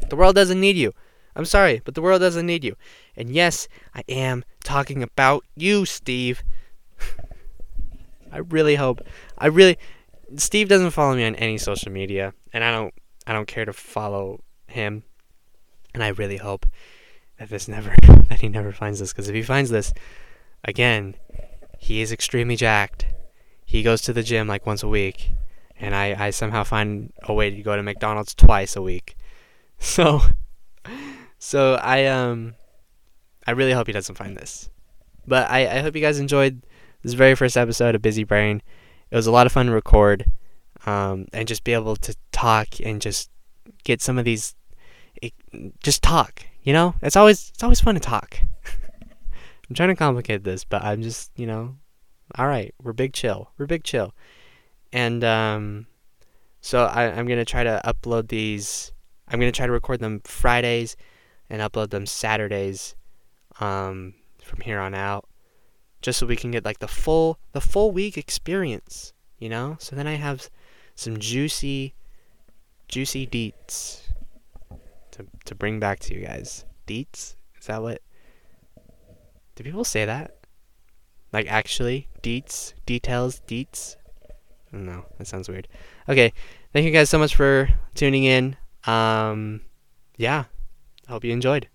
[0.09, 0.92] The world doesn't need you.
[1.36, 2.76] I'm sorry but the world doesn't need you.
[3.16, 6.42] And yes i am talking about you steve.
[8.32, 9.01] I really hope
[9.36, 9.76] i really
[10.36, 12.95] Steve doesn't follow me on any social media, and I don't
[13.26, 15.05] I don't care to follow him.
[15.95, 16.66] And I really hope
[17.38, 17.95] that this never
[18.28, 19.92] that he never finds this because if he finds this,
[20.64, 21.14] again,
[21.78, 23.07] he is extremely jacked.
[23.64, 25.30] He goes to the gym like once a week,
[25.78, 29.16] and I I somehow find a way to go to McDonald's twice a week.
[29.76, 30.22] So
[31.38, 32.55] so I um
[33.47, 34.70] I really hope he doesn't find this.
[35.26, 36.62] But I, I hope you guys enjoyed
[37.03, 38.62] this very first episode of Busy Brain
[39.14, 40.24] it was a lot of fun to record
[40.86, 43.30] um, and just be able to talk and just
[43.84, 44.57] get some of these
[45.81, 46.95] just talk you know?
[47.03, 48.41] It's always it's always fun to talk.
[49.68, 51.77] I'm trying to complicate this but i'm just you know
[52.37, 54.12] all right we're big chill we're big chill.
[54.93, 55.87] And um,
[56.61, 58.93] so I, i'm gonna try to upload these
[59.29, 60.97] i'm gonna try to record them fridays
[61.51, 62.95] and upload them saturdays
[63.61, 65.29] um, from here on out
[66.03, 69.77] just so we can get like the full the full week experience, you know?
[69.81, 70.51] So then I have
[70.95, 71.95] some juicy
[72.89, 74.03] juicy deets
[75.15, 76.65] to to bring back to you guys.
[76.87, 77.37] Deets?
[77.59, 78.03] Is that what
[79.55, 80.37] Do people say that?
[81.33, 83.97] Like actually deets, details, deets?
[84.73, 85.07] No.
[85.19, 85.69] That sounds weird.
[86.09, 86.33] Okay.
[86.73, 88.57] Thank you guys so much for tuning in.
[88.87, 89.62] Um
[90.17, 90.45] yeah.
[91.09, 91.69] I hope you enjoyed.